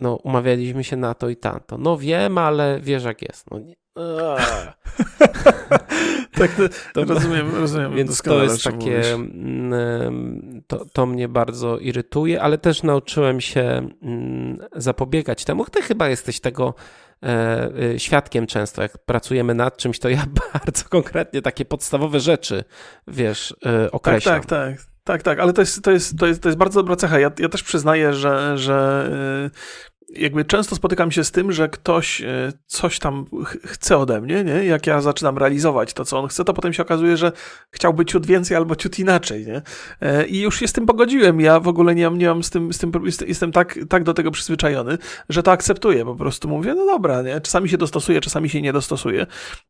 [0.00, 1.78] No umawialiśmy się na to i tamto.
[1.78, 3.50] No wiem, ale wiesz jak jest.
[3.50, 3.74] No, nie.
[6.38, 6.50] tak,
[6.94, 7.94] to, rozumiem, rozumiem.
[7.94, 14.58] Więc to jest takie, mm, to, to mnie bardzo irytuje, ale też nauczyłem się mm,
[14.76, 15.64] zapobiegać temu.
[15.64, 16.74] Ty chyba jesteś tego
[17.98, 20.24] świadkiem często, jak pracujemy nad czymś, to ja
[20.64, 22.64] bardzo konkretnie takie podstawowe rzeczy,
[23.08, 24.34] wiesz, e, określam.
[24.34, 24.94] Tak, tak, tak.
[25.04, 27.18] Tak, tak, ale to jest, to jest, to jest, to jest bardzo dobra cecha.
[27.18, 29.10] Ja, ja też przyznaję, że, że
[30.10, 33.24] jakby często spotykam się z tym, że ktoś e, coś tam
[33.64, 34.64] chce ode mnie, nie?
[34.64, 37.32] Jak ja zaczynam realizować to, co on chce, to potem się okazuje, że
[37.70, 39.62] chciałby ciut więcej albo ciut inaczej, nie?
[40.00, 41.40] E, I już się z tym pogodziłem.
[41.40, 42.92] Ja w ogóle nie mam, nie mam z tym, z tym
[43.26, 46.04] jestem tak, tak do tego przyzwyczajony, że to akceptuję.
[46.04, 47.40] Po prostu mówię, no dobra, nie?
[47.40, 49.26] Czasami się dostosuję, czasami się nie dostosuję,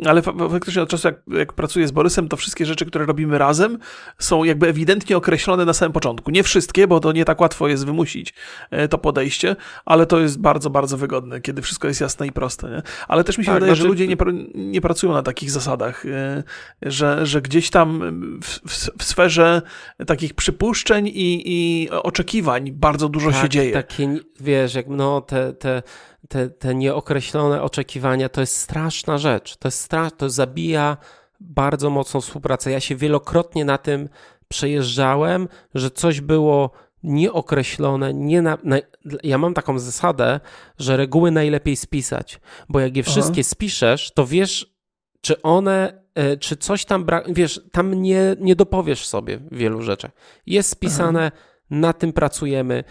[0.06, 3.78] ale faktycznie od czasu, jak, jak pracuję z Borysem, to wszystkie rzeczy, które robimy razem,
[4.18, 6.30] są jakby ewidentnie określone na samym początku.
[6.30, 8.34] Nie wszystkie, bo to nie tak łatwo jest wymusić
[8.70, 12.70] e, to podejście, ale to jest bardzo, bardzo wygodne, kiedy wszystko jest jasne i proste.
[12.70, 12.82] Nie?
[13.08, 13.82] Ale też mi się tak, wydaje, znaczy...
[13.82, 14.16] że ludzie nie,
[14.54, 16.42] nie pracują na takich zasadach, e,
[16.82, 18.00] że, że gdzieś tam
[18.42, 19.62] w, w, w sferze
[20.06, 23.72] takich przypuszczeń i, i oczekiwań bardzo dużo tak, się dzieje.
[23.72, 25.82] Takie, wiesz, jak no te, te,
[26.28, 29.56] te, te nieokreślone oczekiwania to jest straszna rzecz.
[29.56, 30.96] To jest strasz, to zabija
[31.40, 32.70] bardzo mocną współpracę.
[32.70, 34.08] Ja się wielokrotnie na tym
[34.48, 36.70] przejeżdżałem, że coś było
[37.04, 38.76] nieokreślone, nie na, na,
[39.22, 40.40] ja mam taką zasadę,
[40.78, 43.50] że reguły najlepiej spisać, bo jak je wszystkie Aha.
[43.50, 44.74] spiszesz, to wiesz,
[45.20, 50.10] czy one, e, czy coś tam brak, wiesz, tam nie, nie dopowiesz sobie wielu rzeczy.
[50.46, 51.44] Jest spisane, Aha.
[51.70, 52.84] na tym pracujemy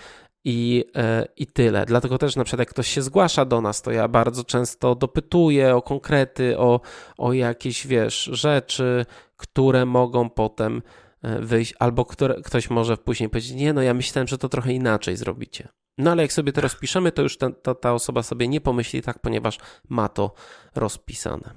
[0.46, 1.86] i, e, i tyle.
[1.86, 5.76] Dlatego też na przykład jak ktoś się zgłasza do nas, to ja bardzo często dopytuję
[5.76, 6.82] o konkrety, o,
[7.18, 9.06] o jakieś, wiesz, rzeczy,
[9.38, 10.82] które mogą potem
[11.24, 15.16] wyjść, albo które, ktoś może później powiedzieć, nie, no ja myślałem, że to trochę inaczej
[15.16, 15.68] zrobicie.
[15.98, 19.02] No ale jak sobie to rozpiszemy, to już ta, ta, ta osoba sobie nie pomyśli
[19.02, 19.58] tak, ponieważ
[19.90, 20.34] ma to
[20.76, 21.54] rozpisane.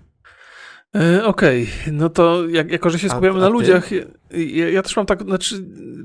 [0.97, 1.93] E, okej, okay.
[1.93, 3.91] no to jak, jako, że się skupiamy na ludziach,
[4.31, 5.65] ja, ja, też mam tak, znaczy,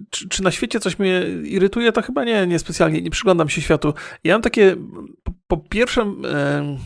[0.09, 3.61] czy, czy, na świecie coś mnie irytuje, to chyba nie, nie specjalnie, nie przyglądam się
[3.61, 3.93] światu.
[4.23, 4.75] Ja mam takie,
[5.23, 6.77] po, po pierwsze, e, E,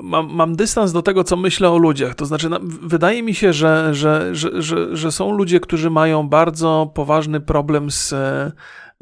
[0.00, 2.14] mam, mam dystans do tego, co myślę o ludziach.
[2.14, 2.48] To znaczy,
[2.82, 7.90] wydaje mi się, że, że, że, że, że są ludzie, którzy mają bardzo poważny problem
[7.90, 8.14] z,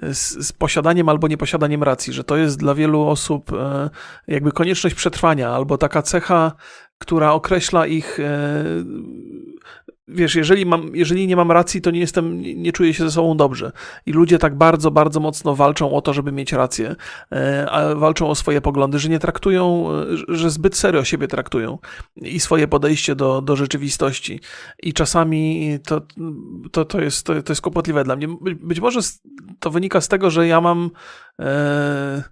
[0.02, 3.90] z, z, posiadaniem albo nieposiadaniem racji, że to jest dla wielu osób e,
[4.28, 6.52] jakby konieczność przetrwania albo taka cecha,
[6.98, 8.64] która określa ich e,
[10.14, 13.36] wiesz, jeżeli, mam, jeżeli nie mam racji, to nie jestem, nie czuję się ze sobą
[13.36, 13.72] dobrze.
[14.06, 16.96] I ludzie tak bardzo, bardzo mocno walczą o to, żeby mieć rację,
[17.32, 19.88] e, a walczą o swoje poglądy, że nie traktują,
[20.28, 21.78] e, że zbyt serio siebie traktują
[22.16, 24.40] i swoje podejście do, do rzeczywistości.
[24.82, 26.00] I czasami to,
[26.72, 28.28] to, to, jest, to, to jest kłopotliwe dla mnie.
[28.60, 29.00] Być może
[29.58, 30.90] to wynika z tego, że ja mam.
[31.40, 32.22] E,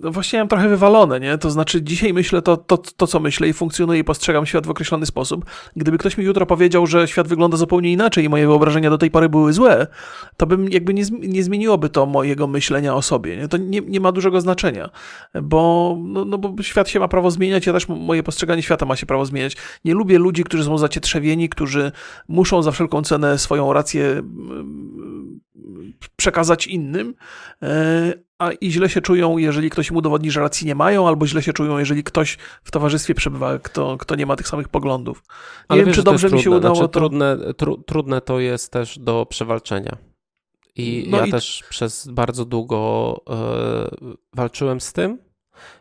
[0.00, 1.38] no właśnie mam trochę wywalone, nie?
[1.38, 4.70] To znaczy dzisiaj myślę to, to, to, co myślę i funkcjonuję i postrzegam świat w
[4.70, 5.44] określony sposób.
[5.76, 9.10] Gdyby ktoś mi jutro powiedział, że świat wygląda zupełnie inaczej i moje wyobrażenia do tej
[9.10, 9.86] pory były złe,
[10.36, 13.48] to bym jakby nie, nie zmieniłoby to mojego myślenia o sobie, nie?
[13.48, 14.90] To nie, nie ma dużego znaczenia,
[15.42, 18.96] bo, no, no bo świat się ma prawo zmieniać, ja też moje postrzeganie świata ma
[18.96, 19.56] się prawo zmieniać.
[19.84, 21.92] Nie lubię ludzi, którzy są zacietrzewieni, którzy
[22.28, 25.40] muszą za wszelką cenę swoją rację mm,
[26.16, 27.14] przekazać innym,
[27.62, 31.26] e, a i źle się czują, jeżeli ktoś im udowodni, że racji nie mają, albo
[31.26, 35.22] źle się czują, jeżeli ktoś w towarzystwie przebywa, kto, kto nie ma tych samych poglądów.
[35.28, 35.32] Nie
[35.68, 36.58] Ale wiem, wiesz, czy dobrze mi się trudne.
[36.58, 37.00] udało znaczy, to...
[37.00, 39.96] Trudne, tru, trudne to jest też do przewalczenia.
[40.76, 45.18] I No ja i- też przez bardzo długo e, walczyłem z tym.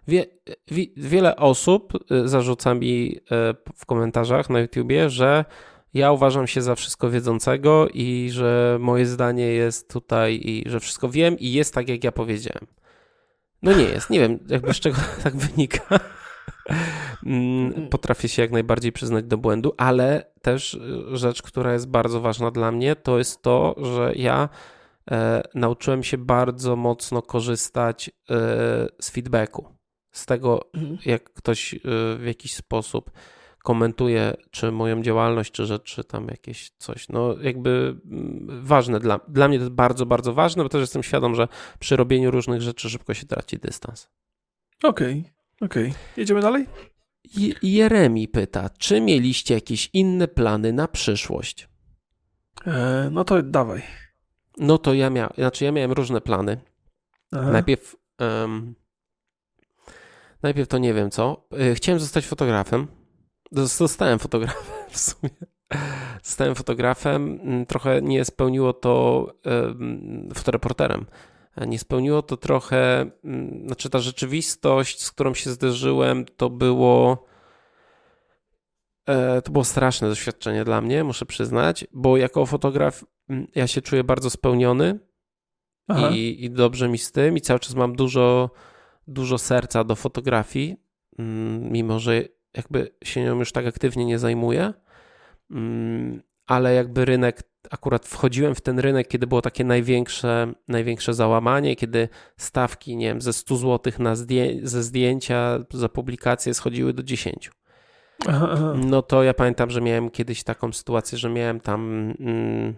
[0.08, 0.26] Wie,
[0.72, 5.46] wi, wiele osób e, zarzuca mi e, w komentarzach na YouTubie, że
[5.94, 11.10] ja uważam się za wszystko wiedzącego i że moje zdanie jest tutaj i że wszystko
[11.10, 12.68] wiem i jest tak, jak ja powiedziałem.
[13.62, 14.10] No nie jest.
[14.10, 16.00] Nie wiem, jakby z czego tak wynika.
[17.26, 22.22] Mm, Potrafię się jak najbardziej przyznać do błędu, ale też y, rzecz, która jest bardzo
[22.22, 24.50] ważna dla mnie, to jest to, że ja
[25.12, 28.14] e, nauczyłem się bardzo mocno korzystać e,
[29.02, 29.66] z feedbacku.
[30.12, 30.98] Z tego, Mhm.
[31.06, 31.78] jak ktoś e,
[32.18, 33.12] w jakiś sposób
[33.64, 37.10] komentuje, czy moją działalność, czy rzeczy tam jakieś coś.
[37.10, 41.04] No, jakby mm, ważne dla, dla mnie to jest bardzo, bardzo ważne, bo też jestem
[41.04, 41.48] świadom, że
[41.80, 44.10] przy robieniu różnych rzeczy szybko się traci dystans.
[44.84, 45.24] Okej,
[45.62, 45.94] okej.
[46.18, 46.66] Jedziemy dalej?
[47.38, 51.70] Je- Jeremi pyta, czy mieliście jakieś inne plany na przyszłość?
[52.66, 53.82] E, no to dawaj.
[54.58, 56.62] No to ja miałem, znaczy ja miałem różne plany.
[57.32, 57.52] Aha.
[57.52, 58.76] Najpierw, em,
[60.44, 61.48] najpierw to nie wiem co.
[61.72, 62.88] Y, Chciałem zostać fotografem.
[63.54, 65.30] Zos- Zostałem fotografem w sumie.
[66.24, 67.40] Zostałem fotografem.
[67.44, 71.06] Mm, Trochę nie spełniło to em, fotoreporterem.
[71.68, 77.26] Nie spełniło to trochę, mm, znaczy ta rzeczywistość, z którą się zderzyłem, to było
[79.06, 83.82] e, to było straszne doświadczenie dla mnie, muszę przyznać, bo jako fotograf mm, ja się
[83.82, 85.00] czuję bardzo spełniony,
[86.12, 88.50] i, i dobrze mi z tym i cały czas mam dużo,
[89.08, 90.76] dużo serca do fotografii,
[91.72, 92.24] mimo że
[92.58, 94.74] jakby się nią już tak aktywnie nie zajmuję,
[95.52, 101.76] Mm, ale jakby rynek, akurat wchodziłem w ten rynek, kiedy było takie największe, największe załamanie,
[101.76, 107.04] kiedy stawki, nie wiem, ze 100 zł na zdję- ze zdjęcia za publikację schodziły do
[107.04, 107.52] 10.
[108.28, 108.74] Aha, aha.
[108.86, 112.76] No to ja pamiętam, że miałem kiedyś taką sytuację, że miałem tam mm,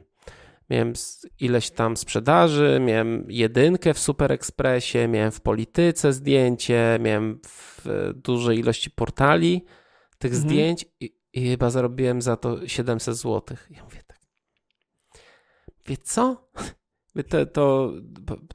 [0.70, 0.94] miałem
[1.40, 8.60] ileś tam sprzedaży, miałem jedynkę w Super Expressie, miałem w polityce zdjęcie, miałem w dużej
[8.60, 9.66] ilości portali
[10.18, 10.50] tych Mhm.
[10.50, 13.58] zdjęć i, i chyba zarobiłem za to 700 zł.
[13.70, 14.20] Ja mówię tak.
[15.86, 16.36] Wie co?
[17.30, 17.94] To, to,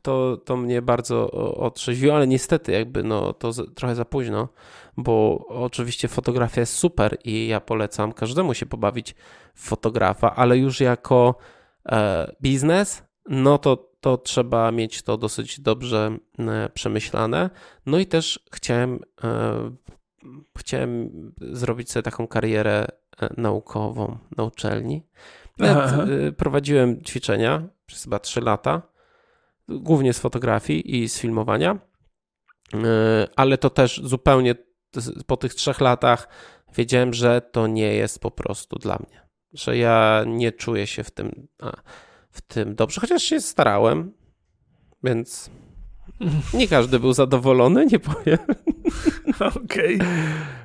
[0.02, 4.48] to, to mnie bardzo otrzeźwiło, ale niestety jakby no to trochę za późno,
[4.96, 9.14] bo oczywiście fotografia jest super i ja polecam każdemu się pobawić
[9.54, 11.34] w fotografa, ale już jako
[12.42, 17.50] biznes, no to, to trzeba mieć to dosyć dobrze e, przemyślane.
[17.86, 19.70] No i też chciałem, e,
[20.58, 22.86] chciałem zrobić sobie taką karierę
[23.22, 25.02] e, naukową na uczelni.
[25.60, 26.04] Aha.
[26.28, 28.82] e, prowadziłem ćwiczenia przez chyba 3 lata,
[29.68, 31.78] głównie z fotografii i z filmowania,
[32.74, 34.54] E, ale to też zupełnie
[35.26, 36.28] po tych trzech latach
[36.76, 39.29] wiedziałem, że to nie jest po prostu dla mnie.
[39.52, 41.72] Że ja nie czuję się w tym, a,
[42.30, 44.12] w tym dobrze, chociaż się starałem,
[45.04, 45.50] więc
[46.54, 48.38] nie każdy był zadowolony, nie powiem.
[49.64, 49.98] Okej.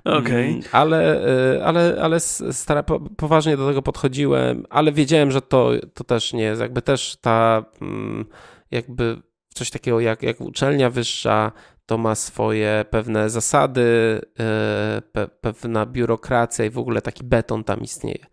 [0.06, 0.50] Okej.
[0.50, 5.42] Mm, Ale, y, ale, ale s- stara, po- poważnie do tego podchodziłem, ale wiedziałem, że
[5.42, 8.26] to, to też nie jest, jakby też ta, mm,
[8.72, 9.22] jakby
[9.54, 11.52] coś takiego jak, jak uczelnia wyższa,
[11.86, 14.22] to ma swoje pewne zasady,
[15.00, 18.26] y, pe, pewna biurokracja i w ogóle taki beton tam istnieje.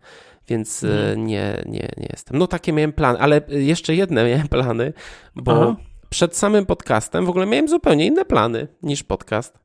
[0.47, 1.27] Więc y, Mhm.
[1.27, 2.37] nie, nie, nie jestem.
[2.37, 4.93] No takie miałem plany, ale jeszcze jedne miałem plany,
[5.35, 5.75] bo Aha.
[6.09, 9.59] przed samym podcastem w ogóle miałem zupełnie inne plany niż podcast.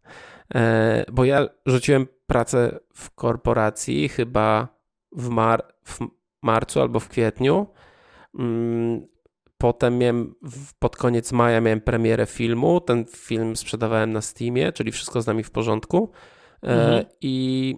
[0.55, 4.69] E, bo ja rzuciłem pracę w korporacji chyba
[5.12, 5.99] w, mar w
[6.43, 7.67] marcu albo w kwietniu.
[8.38, 9.07] Mm,
[9.61, 10.35] Potem miałem
[10.79, 12.81] pod koniec maja miałem premierę filmu.
[12.81, 16.11] Ten film sprzedawałem na Steamie, czyli wszystko z nami w porządku.
[16.62, 17.05] Mhm.
[17.21, 17.77] I,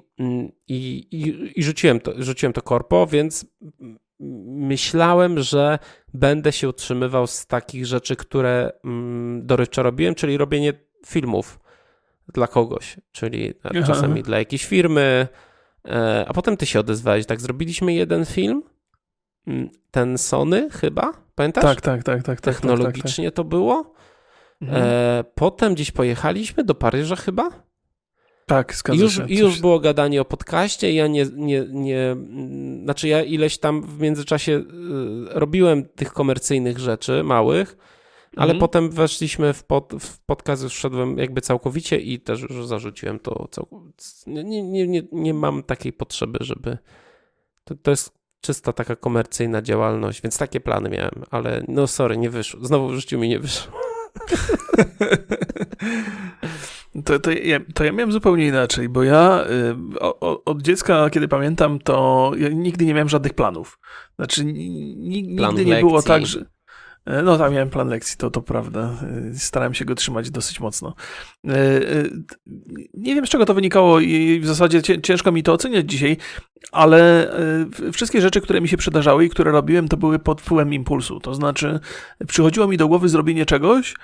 [0.69, 3.47] i, i, i rzuciłem, to, rzuciłem to korpo, więc
[4.47, 5.79] myślałem, że
[6.15, 8.73] będę się utrzymywał z takich rzeczy, które
[9.39, 10.73] dorywczo robiłem, czyli robienie
[11.07, 11.61] filmów
[12.35, 13.87] dla kogoś, czyli Aha.
[13.87, 15.29] czasami dla jakiejś firmy,
[15.89, 18.63] e, a potem ty się odezwałeś, tak, zrobiliśmy jeden film,
[19.91, 21.65] ten Sony chyba, pamiętasz?
[21.65, 22.23] Tak, tak, tak.
[22.23, 23.35] tak, tak Technologicznie tak, tak, tak.
[23.35, 23.93] to było.
[24.63, 24.83] Mhm.
[24.83, 27.70] E, potem gdzieś pojechaliśmy do Paryża chyba.
[28.51, 29.29] Tak, zgadza już, się.
[29.29, 30.93] I już było gadanie o podcaście.
[30.93, 32.17] Ja nie, nie, nie,
[32.83, 34.65] znaczy ja ileś tam w międzyczasie y,
[35.29, 37.77] robiłem tych komercyjnych rzeczy małych,
[38.37, 38.61] ale mhm.
[38.61, 43.49] potem weszliśmy w, pod, w podcast, już wszedłem jakby całkowicie i też już zarzuciłem to.
[44.27, 46.79] Nie, nie, nie, nie mam takiej potrzeby, żeby.
[47.65, 52.31] To, to jest czysta taka komercyjna działalność, więc takie plany miałem, ale no sorry, nie
[52.31, 52.65] wyszło.
[52.65, 53.73] Znowu w życiu mi nie wyszło.
[57.05, 59.45] To, to, ja, to ja miałem zupełnie inaczej, bo ja
[59.95, 63.79] y, o, od dziecka, kiedy pamiętam, to ja nigdy nie miałem żadnych planów.
[64.17, 66.45] Znaczy, nigdy nie było tak, że.
[67.05, 68.95] E, no tam miałem plan lekcji, to, to prawda.
[69.31, 70.95] E, starałem się go trzymać dosyć mocno.
[71.49, 71.81] E,
[72.95, 76.17] nie wiem, z czego to wynikało i w zasadzie ciężko mi to oceniać dzisiaj,
[76.73, 77.31] ale
[77.93, 81.21] wszystkie rzeczy, które mi się przydarzały i które robiłem, to były pod wpływem impulsu.
[81.21, 81.81] To znaczy,
[82.27, 83.95] przychodziło mi do głowy zrobienie czegoś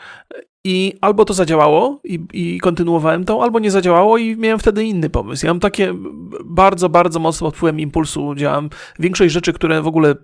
[0.66, 5.10] i albo to zadziałało i, i kontynuowałem to, albo nie zadziałało i miałem wtedy inny
[5.10, 5.46] pomysł.
[5.46, 5.94] Ja mam takie
[6.44, 8.70] bardzo, bardzo mocno pod wpływem impulsu działam.
[8.98, 10.14] Większość rzeczy, które w ogóle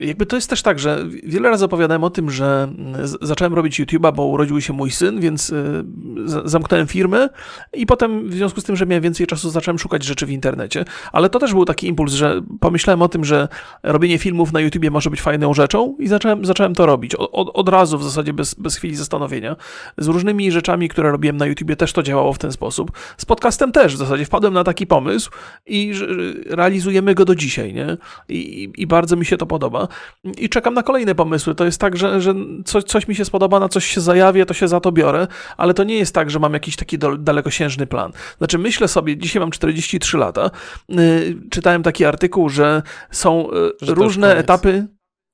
[0.00, 2.68] jakby to jest też tak, że wiele razy opowiadałem o tym, że
[3.22, 5.84] zacząłem robić YouTube'a, bo urodził się mój syn, więc y,
[6.44, 7.28] zamknąłem firmę
[7.72, 10.84] i potem w związku z tym, że miałem więcej czasu, zacząłem szukać rzeczy w internecie.
[11.12, 13.48] Ale to też był taki impuls, że pomyślałem o tym, że
[13.82, 17.14] robienie filmów na YouTubie może być fajną rzeczą i zacząłem, zacząłem to robić.
[17.14, 19.56] Od, od razu w zasadzie bez, bez chwili zastanowienia.
[19.98, 22.92] Z różnymi rzeczami, które robiłem na YouTubie też to działało w ten sposób.
[23.16, 25.30] Z podcastem też w zasadzie wpadłem na taki pomysł
[25.66, 25.92] i
[26.46, 27.96] realizujemy go do dzisiaj, nie?
[28.28, 29.83] I, i bardzo mi się to podoba
[30.38, 31.54] i czekam na kolejne pomysły.
[31.54, 34.54] To jest tak, że, że coś, coś mi się spodoba, na coś się zajawię, to
[34.54, 38.12] się za to biorę, ale to nie jest tak, że mam jakiś taki dalekosiężny plan.
[38.38, 40.50] Znaczy, myślę sobie, dzisiaj mam 43 lata,
[40.88, 40.98] yy,
[41.50, 43.48] czytałem taki artykuł, że są
[43.82, 44.86] yy, różne etapy.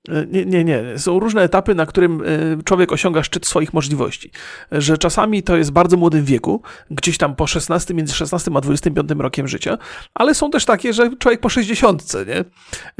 [0.08, 0.98] E, nie, nie, nie.
[0.98, 4.30] Są różne etapy, na którym e, człowiek osiąga szczyt swoich możliwości.
[4.72, 8.60] Że czasami to jest w bardzo młodym wieku, gdzieś tam po 16, między 16 a
[8.60, 9.78] 25 rokiem życia,
[10.14, 12.44] ale są też takie, że człowiek po 60 nie?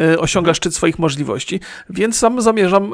[0.07, 1.61] E, osiąga szczyt swoich możliwości,
[1.91, 2.93] więc sam zamierzam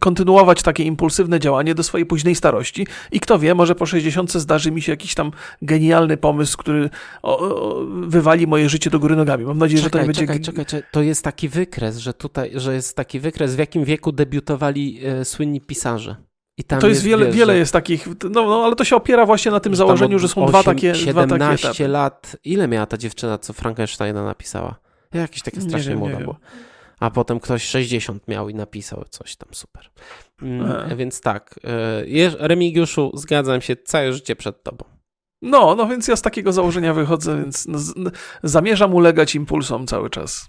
[0.00, 4.70] kontynuować takie impulsywne działanie do swojej późnej starości i kto wie, może po 60 zdarzy
[4.70, 5.30] mi się jakiś tam
[5.62, 6.90] genialny pomysł, który
[8.02, 9.44] wywali moje życie do góry nogami.
[9.44, 10.42] Mam nadzieję, czekaj, że to nie będzie...
[10.52, 13.84] Czekaj, czekaj, to jest taki wykres, że tutaj, że jest jest taki wykres, w jakim
[13.84, 16.16] wieku debiutowali e, słynni pisarze.
[16.58, 17.58] I tam to jest, jest wiele, wiele że...
[17.58, 20.48] jest takich, no, no, ale to się opiera właśnie na tym założeniu, że są 8,
[20.48, 21.88] dwa takie 17 dwa takie etapy.
[21.88, 22.36] lat.
[22.44, 24.74] Ile miała ta dziewczyna, co Frankensteina napisała?
[25.14, 26.36] Jakaś taka strasznie wiem, młoda była.
[27.00, 29.90] A potem ktoś 60 miał i napisał coś tam super.
[30.42, 34.84] Mm, więc tak, e, Remigiuszu, zgadzam się, całe życie przed tobą.
[35.42, 38.10] No, no więc ja z takiego założenia wychodzę, więc no,
[38.42, 40.48] zamierzam ulegać impulsom cały czas.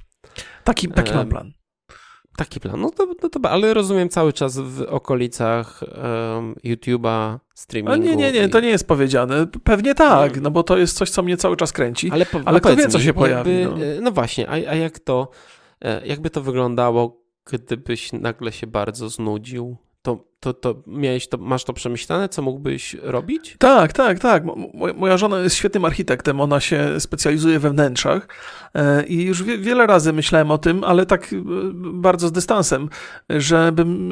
[0.63, 1.53] Taki, taki mam plan.
[2.37, 2.81] Taki plan.
[2.81, 7.93] No to, no to, ale rozumiem cały czas w okolicach um, YouTube'a, streamingu.
[7.93, 9.47] A nie, nie, nie, to nie jest powiedziane.
[9.63, 10.43] Pewnie tak, hmm.
[10.43, 12.11] no bo to jest coś, co mnie cały czas kręci.
[12.11, 13.65] Ale, po, ale no kto wie, co się jakby, pojawi.
[13.65, 13.85] No.
[13.85, 15.29] E, no, właśnie, a, a jak to,
[15.81, 17.21] e, jakby to wyglądało,
[17.51, 19.77] gdybyś nagle się bardzo znudził?
[20.01, 23.55] To, to, to, miałeś to, masz to przemyślane, co mógłbyś robić?
[23.59, 24.43] Tak, tak, tak.
[24.95, 28.27] Moja żona jest świetnym architektem, ona się specjalizuje we wnętrzach
[28.73, 31.35] e, i już wiele razy myślałem o tym, ale tak e,
[31.73, 32.89] bardzo z dystansem,
[33.29, 34.11] że bym,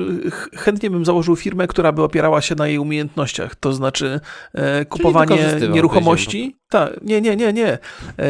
[0.55, 4.19] chętnie bym założył firmę, która by opierała się na jej umiejętnościach, to znaczy
[4.53, 6.57] e, kupowanie nieruchomości.
[6.69, 7.77] Tak, nie, nie, nie, nie.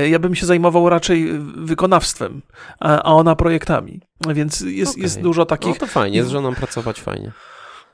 [0.10, 2.42] Ja bym się zajmował raczej wykonawstwem,
[2.80, 4.02] a ona projektami.
[4.34, 5.04] Więc jest, okay.
[5.04, 5.74] jest dużo takich.
[5.74, 7.32] No to fajnie, z żoną pracować fajnie.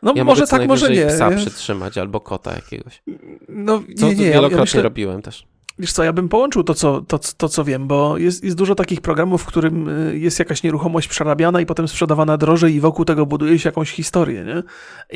[0.02, 1.06] No ja może tak, może nie.
[1.06, 3.04] psa przytrzymać albo kota jakiegoś.
[3.50, 5.49] No, co nie, nie, wielokrotnie ja myślę, robiłem też.
[5.80, 8.76] Wiesz co, ja bym połączył to, co, to, to, co wiem, bo jest, jest dużo
[8.76, 13.06] takich programów, w którym y, jest jakaś nieruchomość przerabiana i potem sprzedawana drożej i wokół
[13.06, 14.64] tego buduje się jakąś historię, nie?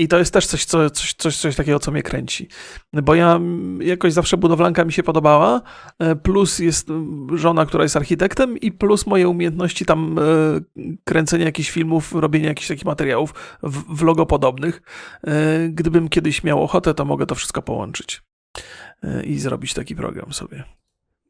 [0.04, 2.48] I to jest też coś, co, coś, coś, coś takiego, co mnie kręci.
[2.94, 5.62] Bo ja mm, jakoś zawsze budowlanka mi się podobała,
[6.00, 6.88] e, plus jest
[7.34, 10.24] żona, która jest architektem i plus moje umiejętności tam e,
[11.04, 13.34] kręcenia jakichś filmów, robienia jakichś takich materiałów
[13.90, 14.82] vlogopodobnych.
[15.24, 18.33] E, gdybym kiedyś miał ochotę, to mogę to wszystko połączyć.
[19.04, 20.64] E, i zrobić taki program sobie.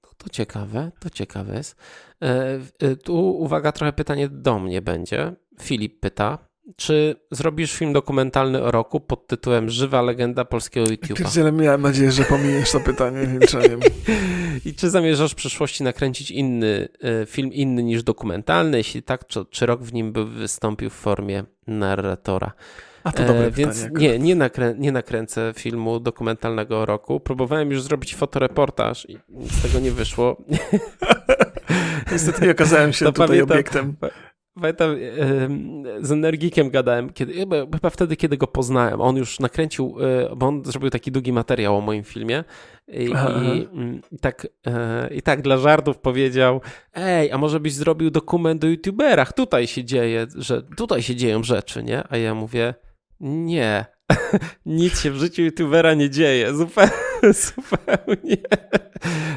[0.04, 1.76] No to ciekawe, to ciekawe jest.
[2.22, 5.34] E, e, tu uwaga, trochę pytanie do mnie będzie.
[5.62, 6.38] Filip pyta,
[6.76, 11.18] czy zrobisz film dokumentalny o roku pod tytułem Żywa legenda polskiego YouTube'a?
[11.18, 13.80] Pierdziele, miałem nadzieję, że pominiesz to pytanie milczeniem.
[14.66, 16.88] I czy zamierzasz w przyszłości nakręcić inny
[17.28, 18.78] film, inny niż dokumentalny?
[18.78, 22.52] Jeśli tak, czy, czy rok w nim by wystąpił w formie narratora?
[23.04, 27.20] A to dobre e, Więc nie, nie, nakrę, nie nakręcę filmu dokumentalnego roku.
[27.20, 30.38] Próbowałem już zrobić fotoreportaż i z tego nie wyszło.
[32.12, 33.96] Niestety nie okazałem się to tutaj pamiętam, obiektem.
[34.62, 34.96] Pamiętam,
[36.02, 37.34] z Energikiem gadałem, kiedy,
[37.74, 39.02] chyba wtedy, kiedy go poznałem.
[39.02, 42.44] On już nakręcił, e, bo on zrobił taki długi materiał o moim filmie
[42.88, 46.62] i, i, mm, i, tak, e, i tak dla żartów powiedział,
[46.94, 51.44] ej, a może byś zrobił dokument o youtuberach, tutaj się dzieje, że tutaj się dzieją
[51.44, 52.04] rzeczy, nie?
[52.10, 52.74] A ja mówię,
[53.24, 53.86] nie,
[54.66, 56.94] nic się w życiu youtubera nie dzieje, zupełnie,
[57.34, 58.38] zupełnie.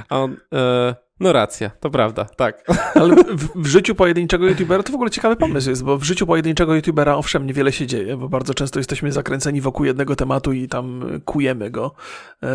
[0.08, 0.36] On...
[0.54, 2.64] E, no racja, to prawda, tak.
[3.00, 6.26] Ale w, w, życiu pojedynczego youtubera to w ogóle ciekawy pomysł jest, bo w życiu
[6.26, 10.68] pojedynczego youtubera owszem niewiele się dzieje, bo bardzo często jesteśmy zakręceni wokół jednego tematu i
[10.68, 11.94] tam kujemy go,
[12.42, 12.48] e,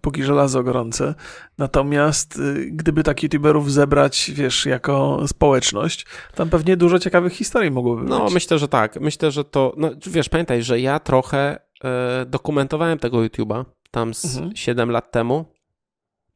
[0.00, 1.14] póki żelazo gorące.
[1.58, 8.02] Natomiast e, gdyby tak youtuberów zebrać, wiesz, jako społeczność, tam pewnie dużo ciekawych historii mogłoby
[8.02, 8.10] być.
[8.10, 9.00] No myślę, że tak.
[9.00, 14.36] Myślę, że to, no wiesz, pamiętaj, że ja trochę e, dokumentowałem tego YouTube'a tam z
[14.36, 14.56] mhm.
[14.56, 15.44] 7 lat temu.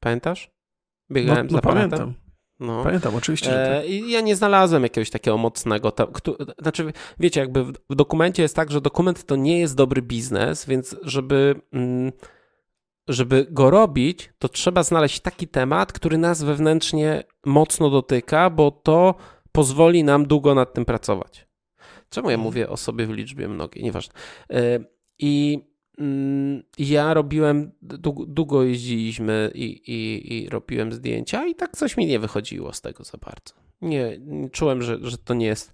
[0.00, 0.59] Pamiętasz?
[1.12, 2.14] Biegałem no, no pamiętam.
[2.60, 2.84] No.
[2.84, 3.50] Pamiętam, oczywiście.
[3.50, 3.90] Że tak.
[3.90, 5.92] I ja nie znalazłem jakiegoś takiego mocnego.
[6.62, 10.96] Znaczy, wiecie, jakby w dokumencie jest tak, że dokument to nie jest dobry biznes, więc
[11.02, 12.12] żeby, mm,
[13.08, 19.14] żeby go robić, to trzeba znaleźć taki temat, który nas wewnętrznie mocno dotyka, bo to
[19.52, 21.48] pozwoli nam długo nad tym pracować.
[22.10, 22.44] Czemu ja mhm.
[22.44, 23.84] mówię o sobie w liczbie mnogiej?
[23.84, 24.14] Nieważne.
[24.52, 24.80] E,
[25.18, 25.69] I Mm,
[26.78, 27.72] ja robiłem,
[28.26, 33.04] długo jeździliśmy i, i, i, robiłem zdjęcia i tak coś mi nie wychodziło z tego
[33.04, 33.54] za bardzo.
[33.82, 34.20] Nie,
[34.52, 35.72] czułem, że, że to nie jest,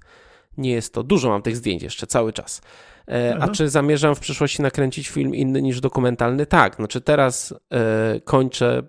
[0.58, 1.02] nie jest to.
[1.02, 2.62] Dużo mam tych zdjęć jeszcze cały czas.
[3.08, 6.46] E, a czy zamierzam w przyszłości nakręcić film inny niż dokumentalny?
[6.46, 8.82] Tak, znaczy teraz e, kończę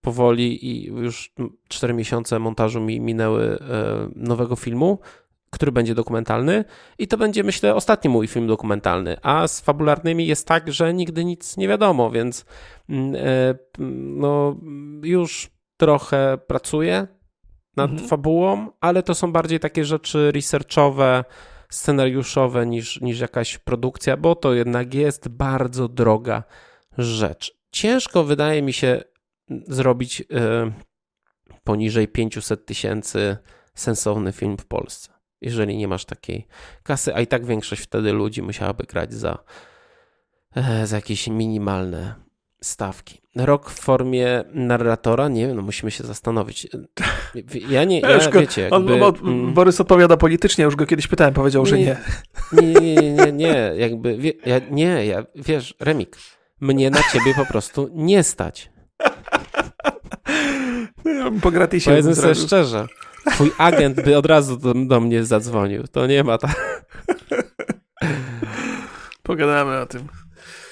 [0.00, 1.32] powoli i już
[1.68, 4.98] 4 miesiące montażu mi minęły e, nowego filmu
[5.54, 6.64] który będzie dokumentalny
[6.98, 9.16] i to będzie, myślę, ostatni mój film dokumentalny.
[9.22, 12.44] A z fabularnymi jest tak, że nigdy nic nie wiadomo, więc
[12.88, 13.54] mm, e,
[14.16, 14.56] no,
[15.02, 17.06] już trochę pracuję
[17.76, 18.08] nad mhm.
[18.08, 21.24] fabułą, ale to są bardziej takie rzeczy researchowe,
[21.70, 26.42] scenariuszowe niż, niż jakaś produkcja, bo to jednak jest bardzo droga
[26.98, 27.58] rzecz.
[27.70, 29.02] Ciężko wydaje mi się
[29.68, 30.24] zrobić y,
[31.64, 33.36] poniżej 500 tysięcy
[33.74, 35.13] sensowny film w Polsce
[35.44, 36.46] jeżeli nie masz takiej
[36.82, 39.38] kasy, a i tak większość wtedy ludzi musiałaby grać za,
[40.56, 42.14] e, za jakieś minimalne
[42.62, 43.20] stawki.
[43.36, 46.68] Rok w formie narratora, nie wiem, no musimy się zastanowić.
[47.68, 49.04] Ja nie, ja, go, wiecie, jakby...
[49.04, 49.54] On, mm.
[49.54, 51.96] Borys odpowiada politycznie, ja już go kiedyś pytałem, powiedział, nie, że nie.
[52.52, 56.16] Nie, nie, nie, nie, nie, jakby, wie, ja, nie, ja, wiesz, Remik,
[56.60, 58.70] mnie na ciebie po prostu nie stać.
[61.04, 61.90] Ja po gratisie.
[61.90, 62.86] Powiedzmy sobie szczerze.
[63.30, 65.84] Twój agent by od razu do, do mnie zadzwonił.
[65.92, 66.86] To nie ma tak.
[69.22, 70.08] Pogadamy o tym.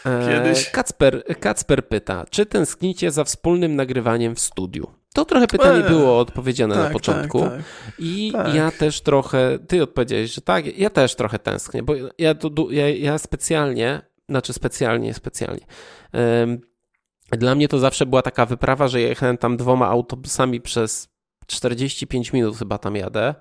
[0.07, 0.71] E, Kiedyś.
[0.71, 4.87] Kacper, Kacper pyta, czy tęsknicie za wspólnym nagrywaniem w studiu?
[5.15, 7.41] To trochę pytanie e, było odpowiedziane tak, na początku.
[7.41, 7.63] Tak, tak,
[7.99, 8.55] I tak.
[8.55, 12.35] ja też trochę, ty odpowiedziałeś, że tak, ja też trochę tęsknię, bo ja,
[12.71, 15.67] ja, ja specjalnie, znaczy specjalnie, specjalnie.
[16.13, 16.61] Um,
[17.31, 21.12] dla mnie to zawsze była taka wyprawa, że jechałem tam dwoma autobusami przez
[21.47, 23.35] 45 minut chyba tam jadę.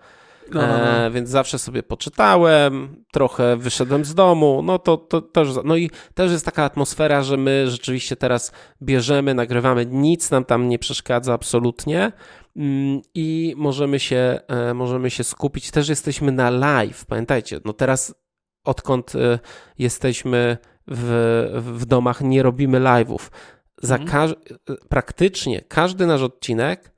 [0.53, 1.05] No, no, no.
[1.05, 5.89] E, więc zawsze sobie poczytałem, trochę wyszedłem z domu, no to, to też, no i
[6.13, 11.33] też jest taka atmosfera, że my rzeczywiście teraz bierzemy, nagrywamy, nic nam tam nie przeszkadza
[11.33, 12.11] absolutnie
[12.55, 18.15] mm, i możemy się, e, możemy się skupić, też jesteśmy na live, pamiętajcie, no teraz
[18.63, 19.39] odkąd e,
[19.77, 23.29] jesteśmy w, w domach, nie robimy live'ów.
[23.81, 24.11] Za mhm.
[24.11, 24.35] każ
[24.89, 26.91] praktycznie każdy nasz odcinek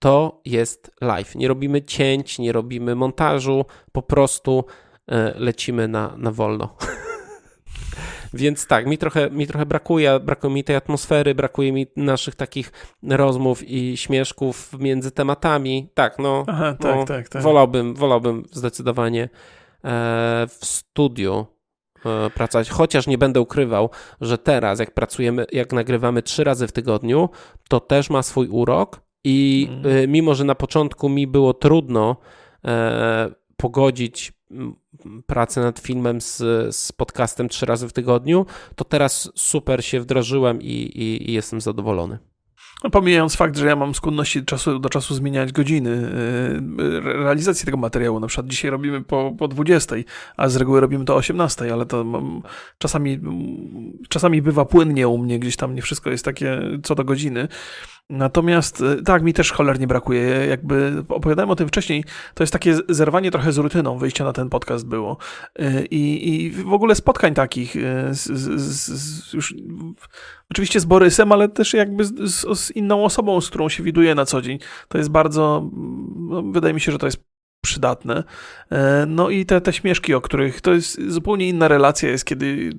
[0.00, 1.34] to jest live.
[1.34, 4.64] Nie robimy cięć, nie robimy montażu, po prostu
[5.08, 6.76] e, lecimy na, na wolno.
[8.34, 12.72] Więc tak, mi trochę, mi trochę brakuje, brakuje mi tej atmosfery, brakuje mi naszych takich
[13.02, 15.90] rozmów i śmieszków między tematami.
[15.94, 17.42] Tak, no, Aha, tak, no tak, tak.
[17.42, 19.28] Wolałbym, wolałbym zdecydowanie e,
[20.48, 21.46] w studiu
[22.06, 23.90] e, pracować, chociaż nie będę ukrywał,
[24.20, 27.28] że teraz jak pracujemy, jak nagrywamy trzy razy w tygodniu,
[27.68, 29.96] to też ma swój urok, i mhm.
[29.96, 32.16] y, mimo, że na początku mi było trudno
[32.64, 34.32] e, pogodzić
[35.26, 36.36] pracę nad filmem z,
[36.76, 38.46] z podcastem trzy razy w tygodniu,
[38.76, 42.18] to teraz super się wdrożyłem i, i, i jestem zadowolony.
[42.84, 46.12] No, pomijając fakt, że ja mam skłonności czasu do czasu zmieniać godziny
[46.78, 48.20] yy, realizacji tego materiału.
[48.20, 49.96] Na przykład dzisiaj robimy po, po 20,
[50.36, 52.42] a z reguły robimy to o 18, ale to mam,
[52.78, 53.20] czasami,
[54.08, 57.48] czasami bywa płynnie u mnie, gdzieś tam nie wszystko jest takie co do godziny.
[58.10, 60.22] Natomiast y, tak, mi też cholernie brakuje.
[60.46, 62.04] Jakby opowiadałem o tym wcześniej,
[62.34, 65.16] to jest takie zerwanie trochę z rutyną wyjścia na ten podcast było.
[65.60, 67.80] Y, I, i w ogóle spotkań takich y,
[68.10, 69.54] z, z, z, już
[70.50, 74.42] oczywiście z Borysem, ale też jakby z, inną osobą, z którą się widuje na co
[74.42, 74.58] dzień.
[74.88, 75.70] To jest bardzo,
[76.16, 77.30] no, wydaje mi się, że to jest
[77.60, 78.24] przydatne.
[78.72, 82.70] E, no i te, te śmieszki, o których to jest zupełnie inna relacja jest, kiedy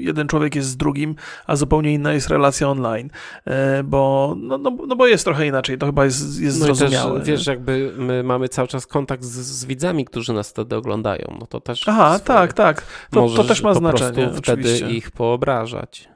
[0.00, 1.14] jeden człowiek jest z drugim,
[1.46, 3.10] a zupełnie inna jest relacja online,
[3.44, 7.18] e, bo, no, no, no bo jest trochę inaczej, to chyba jest, jest no zrozumiałe.
[7.18, 11.36] Też, wiesz, jakby my mamy cały czas kontakt z, z, widzami, którzy nas wtedy oglądają,
[11.40, 11.88] no to też...
[11.88, 14.26] Aha, tak, tak, to, to też ma znaczenie.
[14.26, 14.90] Po wtedy oczywiście.
[14.90, 16.08] ich poobrażać,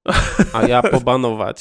[0.54, 1.60] a ja pobanować.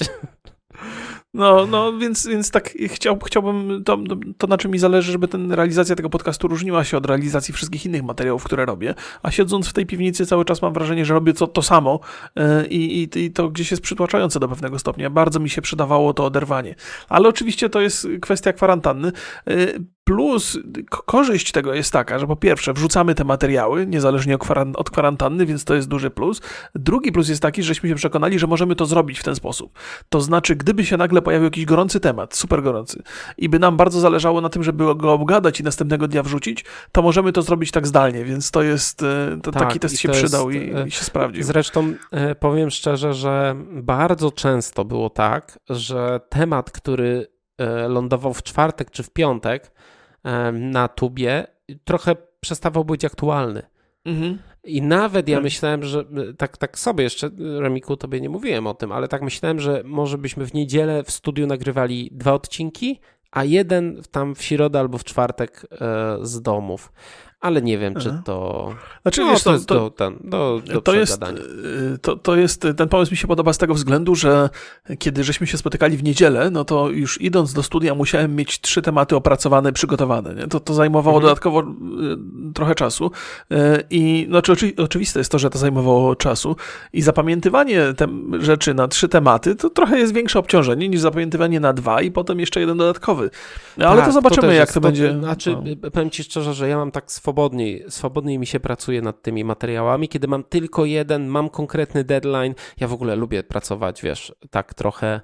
[1.34, 3.98] No, no więc, więc tak chciał, chciałbym, to,
[4.38, 7.86] to na czym mi zależy, żeby ten, realizacja tego podcastu różniła się od realizacji wszystkich
[7.86, 11.34] innych materiałów, które robię, a siedząc w tej piwnicy cały czas mam wrażenie, że robię
[11.34, 12.00] to, to samo
[12.36, 15.10] e, i, i, i to gdzieś jest przytłaczające do pewnego stopnia.
[15.10, 16.76] Bardzo mi się przydawało to oderwanie.
[17.10, 19.12] Ale oczywiście to jest kwestia kwarantanny.
[20.12, 20.60] Plus
[20.90, 24.38] korzyść tego jest taka, że po pierwsze wrzucamy te materiały niezależnie
[24.76, 26.42] od kwarantanny, więc to jest duży plus.
[26.76, 29.80] Drugi plus jest taki, żeśmy się przekonali, że możemy to zrobić w ten sposób.
[30.10, 33.04] To znaczy, gdyby się nagle pojawił jakiś gorący temat, super gorący,
[33.38, 37.02] i by nam bardzo zależało na tym, żeby go obgadać i następnego dnia wrzucić, to
[37.02, 40.52] możemy to zrobić tak zdalnie, więc to jest, e, to, tak, taki test się przydał
[40.52, 41.44] jest, i, e, i, się sprawdził.
[41.44, 47.28] Zresztą e, powiem szczerze, że bardzo często było tak, że temat, który
[47.88, 49.72] lądował w czwartek czy w piątek,
[50.54, 51.48] na tubie,
[51.84, 53.62] trochę przestawał być aktualny.
[54.06, 54.38] Mhm.
[54.64, 55.44] I nawet ja tak.
[55.44, 56.06] myślałem, że
[56.38, 60.18] tak, tak sobie jeszcze, Remiku, tobie nie mówiłem o tym, ale tak myślałem, że może
[60.18, 63.00] byśmy w niedzielę w studiu nagrywali dwa odcinki,
[63.32, 66.94] a jeden tam w środę albo w czwartek e, z domów
[67.42, 68.70] ale nie wiem, czy to.
[69.02, 72.36] Znaczy, no, wiesz, to, jest to, do, ten, do, do to jest, y, to, to
[72.36, 74.50] jest, ten pomysł mi się podoba z tego względu, że
[75.00, 78.82] kiedy żeśmy się spotykali w niedzielę, no to już idąc do studia musiałem mieć trzy
[78.82, 80.36] tematy opracowane, przygotowane.
[80.36, 80.48] Nie?
[80.48, 81.30] To, to zajmowało mhm.
[81.30, 83.12] dodatkowo y, trochę czasu.
[83.52, 83.56] Y,
[83.90, 86.56] I znaczy, oczy, oczywiste jest to, że to zajmowało czasu.
[86.94, 91.74] I zapamiętywanie tem, rzeczy na trzy tematy to trochę jest większe obciążenie niż zapamiętywanie na
[91.74, 93.30] dwa i potem jeszcze jeden dodatkowy.
[93.78, 95.20] Ale tak, to zobaczymy, to jak jest, to, będzie.
[95.20, 95.92] Znaczy, no.
[95.92, 99.44] powiem ci szczerze, że ja mam tak swobodnie swobodniej, swobodniej mi się pracuje nad tymi
[99.44, 102.56] materiałami, kiedy mam tylko jeden, mam konkretny deadline.
[102.80, 105.22] Ja w ogóle lubię pracować, wiesz, tak trochę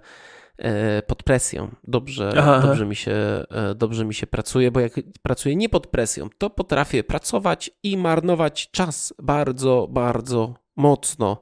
[0.58, 1.76] e, pod presją.
[1.84, 2.32] Dobrze,
[2.62, 6.49] dobrze, mi się, e, dobrze mi się pracuje, bo jak pracuję nie pod presją, to
[6.49, 11.41] potrafię pracować i marnować czas bardzo, bardzo mocno.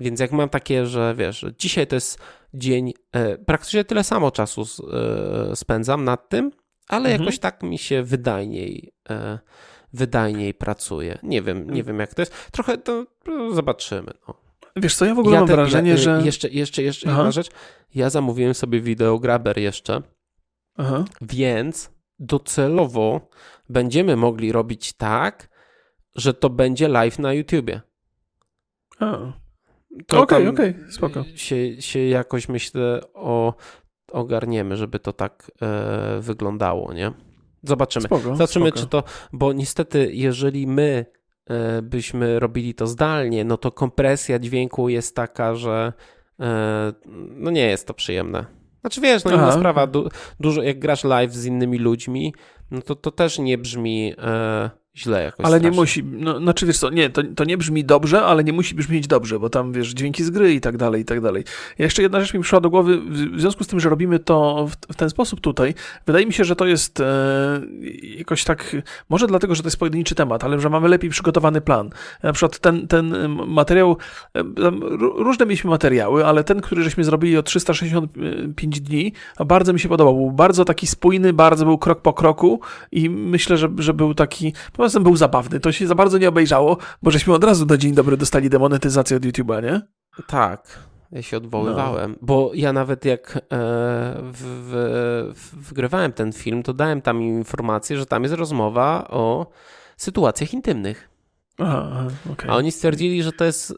[0.00, 2.18] Więc jak mam takie, że wiesz, dzisiaj to jest
[2.54, 4.64] dzień, e, praktycznie tyle samo czasu
[5.54, 6.50] spędzam nad tym,
[6.88, 7.20] ale mhm.
[7.20, 8.92] jakoś tak mi się wydajniej
[9.92, 11.18] wydajniej pracuje.
[11.22, 12.50] Nie wiem, nie wiem jak to jest.
[12.52, 14.12] Trochę to no, zobaczymy.
[14.28, 14.34] No.
[14.76, 16.22] Wiesz co, ja w ogóle ja mam te, wrażenie, ja, że...
[16.24, 17.18] Jeszcze, jeszcze, jeszcze Aha.
[17.18, 17.50] jedna rzecz.
[17.94, 20.02] Ja zamówiłem sobie wideograber jeszcze,
[20.76, 21.04] Aha.
[21.20, 23.28] więc docelowo
[23.68, 25.48] będziemy mogli robić tak,
[26.14, 27.80] że to będzie live na YouTubie.
[30.08, 31.24] Okej, okej, okay, okay, spoko.
[31.36, 33.54] Się, się jakoś myślę o
[34.12, 37.12] ogarniemy, żeby to tak e, wyglądało, nie?
[37.62, 38.04] Zobaczymy.
[38.04, 38.80] Spoko, Zobaczymy, spoko.
[38.80, 39.02] czy to,
[39.32, 41.06] bo niestety, jeżeli my
[41.46, 45.92] e, byśmy robili to zdalnie, no to kompresja dźwięku jest taka, że
[46.40, 46.92] e,
[47.36, 48.46] no nie jest to przyjemne.
[48.80, 50.08] Znaczy wiesz, no inna sprawa, du,
[50.40, 52.34] dużo jak grasz live z innymi ludźmi,
[52.70, 55.46] no to to też nie brzmi e, źle jakoś.
[55.46, 55.70] Ale strasznie.
[55.70, 58.74] nie musi, no, znaczy wiesz co, nie, to, to nie brzmi dobrze, ale nie musi
[58.74, 61.44] brzmieć dobrze, bo tam wiesz, dźwięki z gry i tak dalej, i tak dalej.
[61.78, 63.00] Jeszcze jedna rzecz mi przyszła do głowy,
[63.32, 65.74] w związku z tym, że robimy to w, w ten sposób tutaj,
[66.06, 67.60] wydaje mi się, że to jest e,
[68.02, 68.76] jakoś tak,
[69.08, 71.90] może dlatego, że to jest pojedynczy temat, ale że mamy lepiej przygotowany plan.
[72.22, 73.96] Na przykład ten, ten materiał,
[74.36, 74.42] e,
[75.16, 79.12] różne mieliśmy materiały, ale ten, który żeśmy zrobili o 365 dni,
[79.46, 80.14] bardzo mi się podobał.
[80.16, 82.60] Był bardzo taki spójny, bardzo był krok po kroku
[82.92, 86.76] i myślę, że, że był taki, Poza był zabawny, to się za bardzo nie obejrzało,
[87.02, 89.80] bo żeśmy od razu do dzień dobry dostali demonetyzację od YouTube'a, nie?
[90.26, 90.78] Tak,
[91.12, 92.18] ja się odwoływałem, no.
[92.22, 93.40] bo ja nawet jak e,
[94.22, 94.42] w,
[95.34, 99.46] w, wgrywałem ten film, to dałem tam informację, że tam jest rozmowa o
[99.96, 101.09] sytuacjach intymnych.
[101.60, 102.50] Aha, okay.
[102.50, 103.74] A oni stwierdzili, że to jest, y,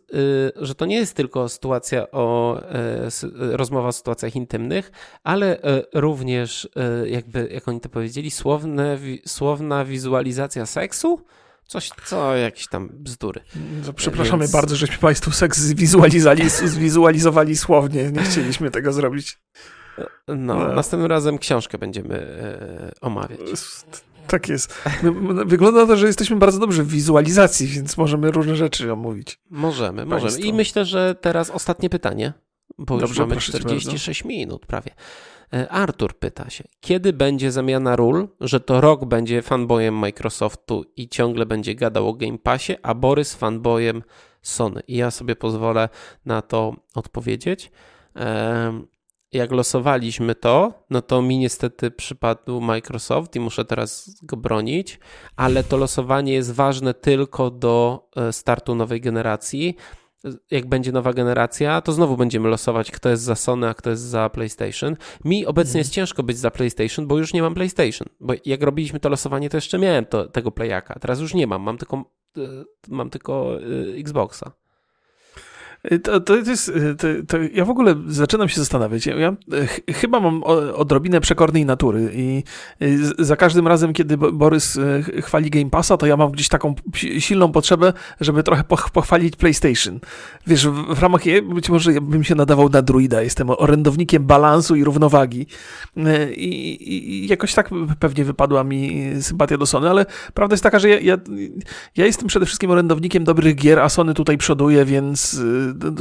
[0.56, 2.58] że to nie jest tylko sytuacja o
[3.22, 4.92] y, rozmowa o sytuacjach intymnych,
[5.24, 6.68] ale y, również
[7.06, 11.24] jakby, jak oni to powiedzieli, słowne, słowna wizualizacja seksu.
[11.66, 13.40] Coś, co jakieś tam bzdury.
[13.86, 14.52] No, przepraszamy Więc...
[14.52, 18.12] bardzo, żeśmy Państwu seks zwizualizowali, zwizualizowali słownie.
[18.12, 19.38] Nie chcieliśmy tego zrobić.
[20.28, 22.38] No, no, następnym razem książkę będziemy
[23.00, 23.40] omawiać.
[24.26, 24.74] Tak jest.
[25.46, 29.40] Wygląda na to, że jesteśmy bardzo dobrzy w wizualizacji, więc możemy różne rzeczy omówić.
[29.50, 30.26] Możemy, Państwo.
[30.26, 30.46] możemy.
[30.46, 32.32] I myślę, że teraz ostatnie pytanie,
[32.78, 34.94] bo Dobrze, już mamy 46 minut prawie.
[35.54, 41.08] E, Artur pyta się, kiedy będzie zamiana ról, że to Rok będzie fanboyem Microsoftu i
[41.08, 44.02] ciągle będzie gadał o Game Passie, a Borys fanboyem
[44.42, 44.80] Sony.
[44.88, 45.88] I ja sobie pozwolę
[46.24, 47.70] na to odpowiedzieć.
[49.32, 55.00] Jak losowaliśmy to, no to mi niestety przypadł Microsoft i muszę teraz go bronić,
[55.36, 59.76] ale to losowanie jest ważne tylko do e, startu nowej generacji
[60.50, 64.02] jak będzie nowa generacja, to znowu będziemy losować, kto jest za Sony, a kto jest
[64.02, 64.96] za PlayStation.
[65.24, 65.78] Mi obecnie mhm.
[65.78, 68.08] jest ciężko być za PlayStation, bo już nie mam PlayStation.
[68.20, 70.98] Bo jak robiliśmy to losowanie, to jeszcze miałem to, tego Playaka.
[71.00, 72.04] Teraz już nie mam, mam tylko,
[72.38, 72.40] e,
[72.88, 73.58] mam tylko
[73.94, 74.52] e, Xboxa.
[75.90, 79.06] Y, to, to jest, y, to, to ja w ogóle zaczynam się zastanawiać.
[79.06, 80.42] Ja, ja ch chyba mam
[80.74, 82.42] odrobinę przekornej natury i
[82.82, 84.78] y, za każdym razem, kiedy Borys
[85.22, 86.74] chwali Game Passa, to ja mam gdzieś taką
[87.18, 90.00] silną potrzebę, żeby trochę pochwalić PlayStation.
[90.46, 91.22] Wiesz, w, w ramach,
[91.54, 95.46] być może bym się nadawał na druida, jestem orędownikiem balansu i równowagi
[96.36, 97.70] i, i jakoś tak
[98.00, 101.18] pewnie wypadła mi sympatia do Sony, ale prawda jest taka, że ja, ja,
[101.96, 105.40] ja jestem przede wszystkim orędownikiem dobrych gier, a Sony tutaj przoduje, więc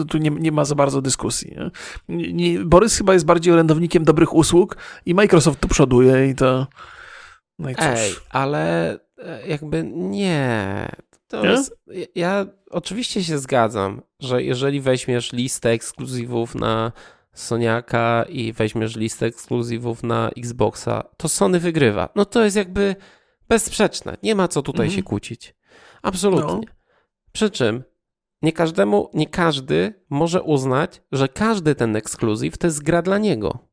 [0.09, 1.55] tu nie, nie ma za bardzo dyskusji.
[1.57, 2.33] Nie?
[2.33, 6.67] Nie, Borys chyba jest bardziej orędownikiem dobrych usług i Microsoft tu przoduje i to...
[7.59, 10.89] No i Ej, ale e, jakby nie.
[11.27, 11.45] To?
[11.45, 11.75] Jest,
[12.15, 16.91] ja oczywiście się zgadzam, że jeżeli weźmiesz listę ekskluzywów na
[17.33, 22.09] Soniaka i weźmiesz listę ekskluzywów na Xboxa, to Sony wygrywa.
[22.15, 22.95] No to jest jakby
[23.49, 24.17] bezsprzeczne.
[24.23, 24.97] Nie ma co tutaj mhm.
[24.97, 25.55] się kłócić.
[26.01, 26.53] Absolutnie.
[26.53, 26.61] No.
[27.31, 27.83] Przy czym
[28.41, 33.71] nie każdemu, nie każdy może uznać, że każdy ten ekskluzyw to jest gra dla niego.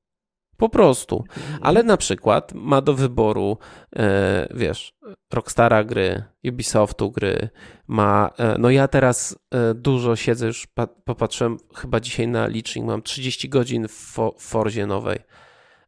[0.59, 1.25] Po prostu.
[1.61, 3.59] Ale na przykład ma do wyboru,
[3.97, 4.95] e, wiesz,
[5.33, 7.49] Rockstara gry, Ubisoftu gry,
[7.87, 10.66] ma, e, no ja teraz e, dużo siedzę, już
[11.05, 15.19] popatrzyłem chyba dzisiaj na licznik, mam 30 godzin w, w Forzie nowej,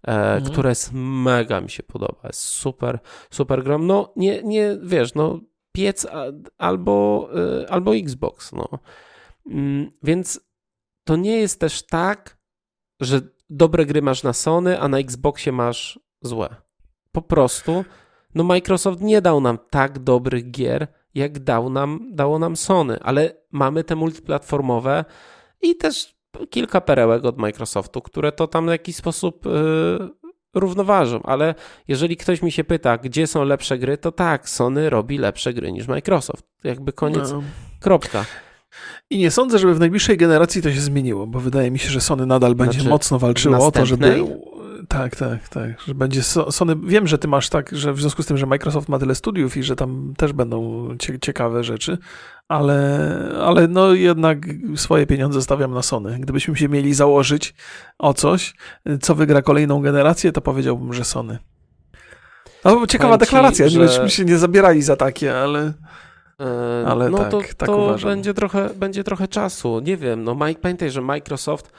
[0.03, 0.45] mhm.
[0.45, 2.99] która jest mega mi się podoba, jest super,
[3.31, 3.87] super gram.
[3.87, 5.41] No nie, nie, wiesz, no
[5.81, 6.07] piec
[6.59, 7.29] albo,
[7.63, 8.53] y, albo Xbox.
[8.53, 8.69] No.
[9.47, 10.41] Mm, więc
[11.05, 12.39] to nie jest też tak,
[13.01, 13.21] że
[13.51, 16.57] dobre gry masz na Sony, a na Xboxie masz złe.
[17.13, 17.85] Po prostu
[18.35, 23.37] no Microsoft nie dał nam tak dobrych gier, jak dał nam, dało nam Sony, ale
[23.51, 25.05] mamy te multiplatformowe
[25.63, 26.21] i też
[26.51, 30.20] kilka perełek od Microsoftu, które to tam w jakiś sposób yy,
[30.55, 31.55] równoważą, ale
[31.89, 35.73] jeżeli ktoś mi się pyta, gdzie są lepsze gry, to tak, Sony robi lepsze gry
[35.73, 36.45] niż Microsoft.
[36.65, 37.43] Jakby koniec, no.
[37.81, 38.25] kropka.
[39.11, 42.01] I nie sądzę, żeby w najbliższej generacji to się zmieniło, bo wydaje mi się, że
[42.01, 44.25] Sony nadal będzie znaczy, mocno walczyło o to, żeby
[44.89, 45.81] tak, tak, tak.
[45.81, 46.77] Że będzie Sony.
[46.85, 49.57] Wiem, że ty masz tak, że w związku z tym, że Microsoft ma tyle studiów
[49.57, 50.89] i że tam też będą
[51.21, 51.99] ciekawe rzeczy,
[52.51, 53.09] ale,
[53.41, 54.39] ale no jednak
[54.77, 56.19] swoje pieniądze stawiam na Sony.
[56.19, 57.55] Gdybyśmy się mieli założyć
[57.99, 58.55] o coś,
[59.03, 61.39] co wygra kolejną generację, to powiedziałbym, że Sony.
[62.65, 63.89] No, ciekawa ci, deklaracja, że...
[63.89, 65.73] żebyśmy się nie zabierali za takie, ale.
[66.41, 69.81] E, ale no tak, to, tak to będzie trochę, będzie trochę czasu.
[69.81, 71.73] Nie wiem, no Mike, pamiętaj, że Microsoft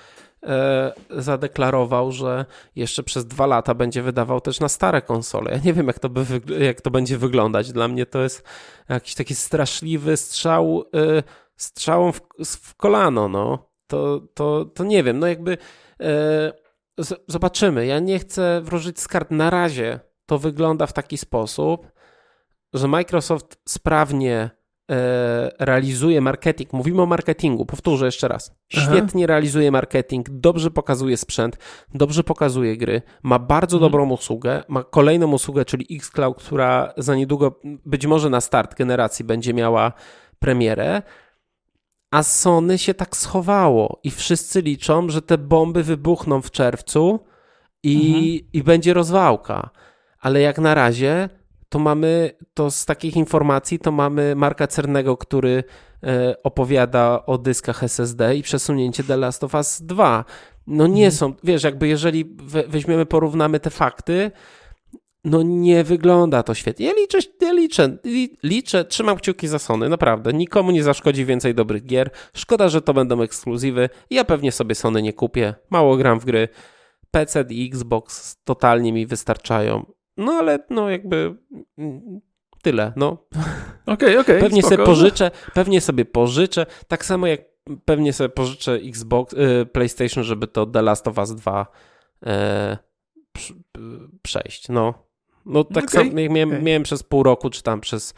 [1.10, 5.52] zadeklarował, że jeszcze przez dwa lata będzie wydawał też na stare konsole.
[5.52, 6.26] Ja nie wiem, jak to, by,
[6.60, 7.72] jak to będzie wyglądać.
[7.72, 8.44] Dla mnie to jest
[8.90, 11.24] jakiś taki straszliwy strzał, e,
[11.58, 13.72] strzałą w, w kolano, no.
[13.88, 15.58] To, to, to nie wiem, no jakby
[16.02, 16.54] e,
[17.28, 17.86] zobaczymy.
[17.86, 19.32] Ja nie chcę wróżyć z kart.
[19.32, 21.92] Na razie to wygląda w taki sposób,
[22.74, 24.61] że Microsoft sprawnie E,
[25.60, 28.56] realizuje marketing, mówimy o marketingu, powtórzę jeszcze raz.
[28.70, 29.28] Świetnie Aha.
[29.28, 31.58] realizuje marketing, dobrze pokazuje sprzęt,
[31.94, 33.92] dobrze pokazuje gry, ma bardzo mhm.
[33.92, 39.26] dobrą usługę, ma kolejną usługę, czyli Xcloud, która za niedługo, być może na start generacji
[39.26, 39.94] będzie miała
[40.40, 41.02] premierę.
[42.12, 47.20] A Sony się tak schowało i wszyscy liczą, że te bomby wybuchną w czerwcu
[47.84, 48.26] i, mhm.
[48.54, 49.70] i będzie rozwałka.
[50.20, 51.30] Ale jak na razie
[51.72, 55.64] to mamy, to z takich informacji, to mamy Marka Cernego, który
[56.04, 60.26] e, opowiada o dyskach SSD i przesunięcie The Last of Us 2.
[60.68, 61.12] No nie mhm.
[61.12, 62.26] są, wiesz, jakby jeżeli
[62.68, 64.32] weźmiemy, porównamy te fakty,
[65.24, 66.86] no nie wygląda to świetnie.
[66.86, 67.98] Ja liczę, ja liczę,
[68.44, 70.34] liczę, trzymam kciuki za Sony, naprawdę.
[70.34, 72.10] Nikomu nie zaszkodzi więcej dobrych gier.
[72.34, 73.90] Szkoda, że to będą ekskluzywy.
[74.10, 75.54] Ja pewnie sobie Sony nie kupię.
[75.70, 76.48] Mało gram w gry.
[77.12, 79.86] PC i Xbox totalnie mi wystarczają.
[80.22, 81.36] No ale no jakby
[81.78, 82.22] mm,
[82.62, 83.12] tyle, no.
[83.86, 84.20] Okej, okay, okej.
[84.20, 84.76] Okay, pewnie spoko.
[84.76, 87.42] sobie pożyczę, pewnie sobie pożyczę, tak samo jak
[87.86, 91.66] pewnie sobie pożyczę Xbox, y, PlayStation, żeby to The Last of Us 2
[92.26, 92.78] e,
[94.22, 94.70] przejść.
[94.70, 94.94] No,
[95.46, 96.06] no tak okay.
[96.06, 96.62] samo miałem, okay.
[96.62, 98.14] miałem przez pół roku, czy tam przez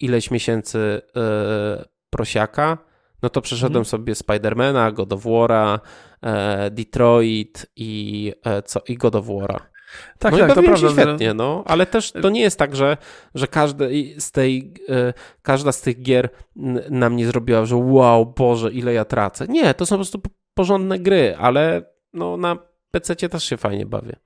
[0.00, 2.78] ileś miesięcy e, prosiaka,
[3.22, 3.84] no to przeszedłem mhm.
[3.84, 5.78] sobie Spidermana, God of War'a,
[6.22, 9.71] e, Detroit i, e, co, i God of War'a.
[10.18, 10.90] Tak, no tak, i to prawda.
[10.90, 11.34] świetnie, że...
[11.34, 12.96] no, ale też to nie jest tak, że,
[13.34, 15.12] że każdy z tej, e,
[15.42, 16.28] każda z tych gier
[16.90, 19.46] na mnie zrobiła, że wow, Boże, ile ja tracę.
[19.48, 20.20] Nie, to są po prostu
[20.54, 21.82] porządne gry, ale
[22.12, 22.56] no, na
[22.90, 24.16] PC też się fajnie bawię.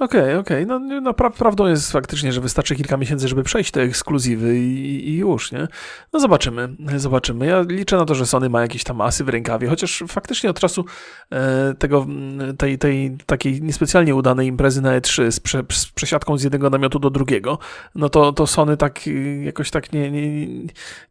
[0.00, 0.64] Okej, okay, okej.
[0.64, 0.80] Okay.
[0.80, 5.08] No, no pra prawdą jest faktycznie, że wystarczy kilka miesięcy, żeby przejść te ekskluzywy i,
[5.08, 5.68] i, już, nie?
[6.12, 7.46] No zobaczymy, zobaczymy.
[7.46, 10.60] Ja liczę na to, że Sony ma jakieś tam asy w rękawie, chociaż faktycznie od
[10.60, 10.84] czasu
[11.30, 12.06] e, tego,
[12.58, 16.98] tej, tej takiej niespecjalnie udanej imprezy na E3 z, prze, z przesiadką z jednego namiotu
[16.98, 17.58] do drugiego,
[17.94, 19.00] no to, to Sony tak
[19.42, 20.46] jakoś tak nie, nie,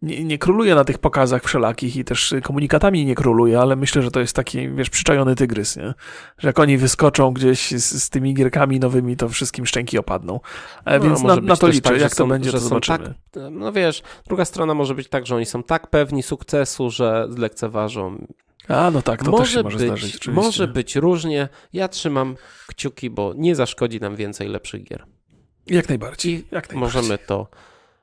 [0.02, 4.12] nie, nie króluje na tych pokazach wszelakich i też komunikatami nie króluje, ale myślę, że
[4.12, 5.94] to jest taki, wiesz, przyczajony tygrys, nie?
[6.38, 10.40] Że jak oni wyskoczą gdzieś z, z tymi gierkami nowymi, to wszystkim szczęki opadną.
[10.86, 11.82] E, no, Więc na, na, to liczę.
[11.82, 13.14] Tak, Jak to są, będzie, to zobaczymy.
[13.32, 17.28] Tak, no wiesz, druga strona może być tak, że oni są tak pewni sukcesu, że
[17.30, 18.28] zlekceważą
[18.68, 20.16] a, no tak, to może też się może być, zdarzyć.
[20.16, 20.32] Oczywiście.
[20.32, 21.50] Może być różnie.
[21.74, 22.36] Ja trzymam
[22.68, 25.06] kciuki, bo nie zaszkodzi nam więcej lepszych gier.
[25.68, 26.34] Jak najbardziej.
[26.34, 26.80] I jak najbardziej.
[26.80, 27.48] możemy to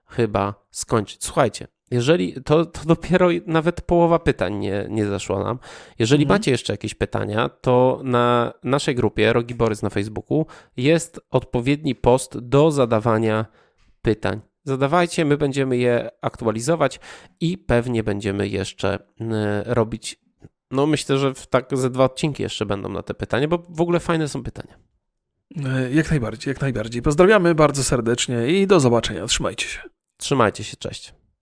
[0.06, 1.24] chyba skończyć.
[1.24, 5.58] Słuchajcie, jeżeli to, to dopiero nawet połowa pytań nie, nie zaszła nam.
[5.98, 6.38] Jeżeli mhm.
[6.38, 12.38] macie jeszcze jakieś pytania, to na naszej grupie Rogi Borys na Facebooku jest odpowiedni post
[12.38, 13.46] do zadawania
[14.02, 14.40] pytań.
[14.64, 17.00] Zadawajcie, my będziemy je aktualizować
[17.40, 18.98] i pewnie będziemy jeszcze
[19.64, 20.20] robić.
[20.70, 24.00] No, myślę, że tak ze dwa odcinki jeszcze będą na te pytania, bo w ogóle
[24.00, 24.74] fajne są pytania.
[25.64, 27.02] E, jak najbardziej, jak najbardziej.
[27.02, 29.26] Pozdrawiamy bardzo serdecznie i do zobaczenia.
[29.26, 29.80] Trzymajcie się.
[30.16, 31.19] Trzymajcie się, cześć.